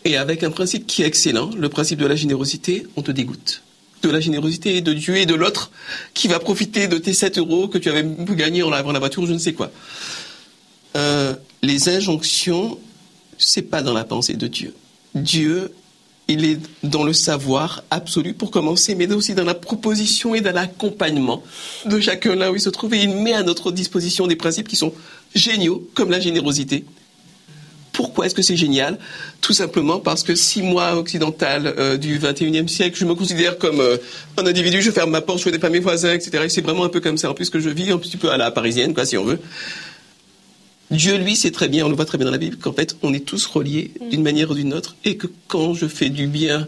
Et 0.06 0.15
avec 0.15 0.43
un 0.43 0.52
principe 0.52 0.88
qui 0.88 1.04
est 1.04 1.06
excellent, 1.06 1.50
le 1.58 1.69
principe 1.69 2.00
de 2.00 2.06
la 2.06 2.15
générosité, 2.15 2.88
on 2.95 3.02
te 3.02 3.12
dégoûte. 3.12 3.63
De 4.04 4.10
la 4.10 4.19
générosité 4.19 4.82
de 4.82 4.93
Dieu 4.93 5.17
et 5.17 5.26
de 5.26 5.34
l'autre 5.34 5.71
qui 6.13 6.28
va 6.28 6.39
profiter 6.39 6.88
de 6.88 6.97
tes 6.97 7.13
7 7.13 7.39
euros 7.39 7.67
que 7.67 7.78
tu 7.78 7.89
avais 7.89 8.06
gagné 8.32 8.63
en 8.63 8.69
lavant 8.69 8.91
la 8.91 9.00
voiture, 9.00 9.26
je 9.26 9.34
ne 9.34 9.39
sais 9.39 9.54
quoi. 9.54 9.71
Euh, 10.95 11.34
les 11.62 11.89
injonctions, 11.89 12.80
c'est 13.38 13.63
pas 13.63 13.82
dans 13.82 13.93
la 13.93 14.04
pensée 14.04 14.36
de 14.36 14.47
Dieu. 14.47 14.73
Dieu, 15.15 15.73
il 16.27 16.45
est 16.45 16.59
dans 16.83 17.03
le 17.03 17.13
savoir 17.13 17.83
absolu 17.89 18.33
pour 18.33 18.51
commencer, 18.51 18.95
mais 18.95 19.11
aussi 19.11 19.33
dans 19.33 19.45
la 19.45 19.53
proposition 19.53 20.35
et 20.35 20.41
dans 20.41 20.53
l'accompagnement 20.53 21.43
de 21.85 21.99
chacun 21.99 22.35
là 22.35 22.51
où 22.51 22.55
il 22.55 22.61
se 22.61 22.69
trouve. 22.69 22.93
Et 22.93 23.03
il 23.03 23.09
met 23.09 23.33
à 23.33 23.43
notre 23.43 23.71
disposition 23.71 24.27
des 24.27 24.35
principes 24.35 24.67
qui 24.67 24.75
sont 24.75 24.93
géniaux, 25.33 25.87
comme 25.93 26.11
la 26.11 26.19
générosité, 26.19 26.85
pourquoi 27.97 28.27
est-ce 28.27 28.35
que 28.35 28.43
c'est 28.43 28.55
génial? 28.55 28.99
Tout 29.41 29.53
simplement 29.53 29.99
parce 29.99 30.21
que 30.21 30.35
si 30.35 30.61
moi, 30.61 30.95
occidental 30.95 31.73
euh, 31.79 31.97
du 31.97 32.19
21e 32.19 32.67
siècle, 32.67 32.95
je 32.95 33.05
me 33.05 33.15
considère 33.15 33.57
comme 33.57 33.79
euh, 33.79 33.97
un 34.37 34.45
individu, 34.45 34.83
je 34.83 34.91
ferme 34.91 35.09
ma 35.09 35.21
porte, 35.21 35.39
je 35.39 35.45
connais 35.45 35.57
pas 35.57 35.71
mes 35.71 35.79
voisins, 35.79 36.13
etc. 36.13 36.43
Et 36.45 36.49
c'est 36.49 36.61
vraiment 36.61 36.83
un 36.83 36.89
peu 36.89 36.99
comme 36.99 37.17
ça, 37.17 37.31
en 37.31 37.33
plus 37.33 37.49
que 37.49 37.59
je 37.59 37.69
vis 37.69 37.89
un 37.89 37.97
petit 37.97 38.17
peu 38.17 38.29
à 38.29 38.37
la 38.37 38.51
parisienne, 38.51 38.93
quoi, 38.93 39.03
si 39.03 39.17
on 39.17 39.25
veut. 39.25 39.39
Dieu, 40.91 41.17
lui, 41.17 41.36
sait 41.36 41.52
très 41.52 41.67
bien, 41.67 41.86
on 41.86 41.89
le 41.89 41.95
voit 41.95 42.06
très 42.06 42.17
bien 42.17 42.26
dans 42.26 42.32
la 42.32 42.38
Bible, 42.38 42.58
qu'en 42.58 42.73
fait, 42.73 42.95
on 43.04 43.13
est 43.13 43.26
tous 43.26 43.45
reliés 43.45 43.91
mm. 44.00 44.10
d'une 44.10 44.23
manière 44.23 44.52
ou 44.52 44.54
d'une 44.54 44.73
autre, 44.73 44.95
et 45.04 45.17
que 45.17 45.28
quand 45.47 45.73
je 45.73 45.88
fais 45.88 46.10
du 46.10 46.28
bien 46.28 46.67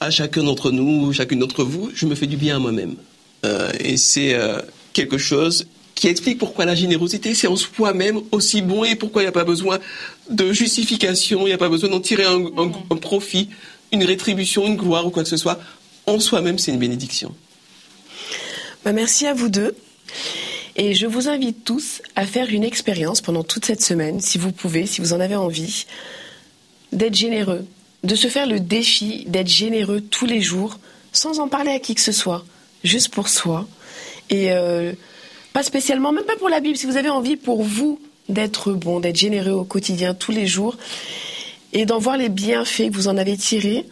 à 0.00 0.10
chacun 0.10 0.44
d'entre 0.44 0.70
nous, 0.70 1.12
chacune 1.12 1.40
d'entre 1.40 1.64
vous, 1.64 1.90
je 1.94 2.06
me 2.06 2.14
fais 2.14 2.26
du 2.26 2.36
bien 2.36 2.56
à 2.56 2.58
moi-même. 2.58 2.96
Euh, 3.44 3.70
et 3.80 3.96
c'est 3.96 4.36
quelque 4.92 5.18
chose 5.18 5.66
qui 5.98 6.06
explique 6.06 6.38
pourquoi 6.38 6.64
la 6.64 6.76
générosité, 6.76 7.34
c'est 7.34 7.48
en 7.48 7.56
soi-même 7.56 8.20
aussi 8.30 8.62
bon 8.62 8.84
et 8.84 8.94
pourquoi 8.94 9.22
il 9.22 9.24
n'y 9.24 9.30
a 9.30 9.32
pas 9.32 9.44
besoin 9.44 9.80
de 10.30 10.52
justification, 10.52 11.40
il 11.40 11.46
n'y 11.46 11.52
a 11.52 11.58
pas 11.58 11.68
besoin 11.68 11.90
d'en 11.90 12.00
tirer 12.00 12.24
un, 12.24 12.96
profit, 12.96 13.48
une 13.90 14.04
rétribution, 14.04 14.66
une 14.66 14.76
gloire 14.76 15.06
ou 15.06 15.10
quoi 15.10 15.24
que 15.24 15.28
ce 15.28 15.36
soit. 15.36 15.58
En 16.06 16.20
soi-même, 16.20 16.58
c'est 16.58 16.70
une 16.70 16.78
bénédiction. 16.78 17.34
Bah, 18.84 18.92
merci 18.92 19.26
à 19.26 19.34
vous 19.34 19.48
deux. 19.48 19.74
Et 20.80 20.94
je 20.94 21.06
vous 21.06 21.28
invite 21.28 21.64
tous 21.64 22.02
à 22.14 22.24
faire 22.24 22.48
une 22.50 22.62
expérience 22.62 23.20
pendant 23.20 23.42
toute 23.42 23.64
cette 23.64 23.82
semaine, 23.82 24.20
si 24.20 24.38
vous 24.38 24.52
pouvez, 24.52 24.86
si 24.86 25.00
vous 25.00 25.12
en 25.12 25.18
avez 25.18 25.34
envie, 25.34 25.86
d'être 26.92 27.16
généreux, 27.16 27.66
de 28.04 28.14
se 28.14 28.28
faire 28.28 28.46
le 28.46 28.60
défi 28.60 29.24
d'être 29.26 29.48
généreux 29.48 30.00
tous 30.00 30.24
les 30.24 30.40
jours, 30.40 30.78
sans 31.12 31.40
en 31.40 31.48
parler 31.48 31.72
à 31.72 31.80
qui 31.80 31.96
que 31.96 32.00
ce 32.00 32.12
soit, 32.12 32.44
juste 32.84 33.08
pour 33.08 33.28
soi. 33.28 33.66
Et 34.30 34.52
euh, 34.52 34.92
pas 35.52 35.64
spécialement, 35.64 36.12
même 36.12 36.24
pas 36.24 36.36
pour 36.36 36.48
la 36.48 36.60
Bible. 36.60 36.76
Si 36.76 36.86
vous 36.86 36.96
avez 36.96 37.10
envie 37.10 37.34
pour 37.34 37.64
vous 37.64 38.00
d'être 38.28 38.72
bon, 38.72 39.00
d'être 39.00 39.16
généreux 39.16 39.50
au 39.50 39.64
quotidien, 39.64 40.14
tous 40.14 40.30
les 40.30 40.46
jours, 40.46 40.76
et 41.72 41.86
d'en 41.86 41.98
voir 41.98 42.16
les 42.16 42.28
bienfaits 42.28 42.90
que 42.90 42.94
vous 42.94 43.08
en 43.08 43.16
avez 43.16 43.36
tirés, 43.36 43.84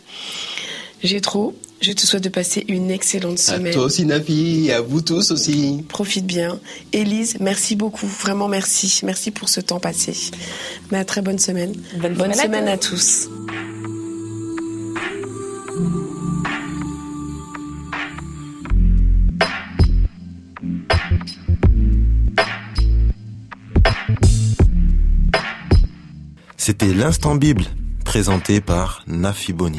j'ai 1.02 1.20
trop. 1.20 1.52
Je 1.80 1.92
te 1.92 2.06
souhaite 2.06 2.24
de 2.24 2.30
passer 2.30 2.64
une 2.68 2.90
excellente 2.90 3.38
semaine. 3.38 3.68
À 3.68 3.72
toi 3.74 3.84
aussi, 3.84 4.06
Nafi, 4.06 4.66
et 4.66 4.72
à 4.72 4.80
vous 4.80 5.02
tous 5.02 5.30
aussi. 5.30 5.84
Profite 5.88 6.26
bien. 6.26 6.58
Élise, 6.92 7.36
merci 7.40 7.76
beaucoup. 7.76 8.06
Vraiment 8.06 8.48
merci. 8.48 9.00
Merci 9.04 9.30
pour 9.30 9.48
ce 9.48 9.60
temps 9.60 9.78
passé. 9.78 10.14
Mais 10.90 10.98
à 10.98 11.04
très 11.04 11.20
bonne 11.20 11.38
semaine. 11.38 11.74
Bonne, 11.98 12.34
semaine, 12.34 12.68
à 12.68 12.78
tous. 12.78 13.28
C'était 26.56 26.92
l'instant 26.92 27.36
Bible, 27.36 27.64
présenté 28.04 28.60
par 28.60 29.04
Nafi 29.06 29.52
Boni. 29.52 29.78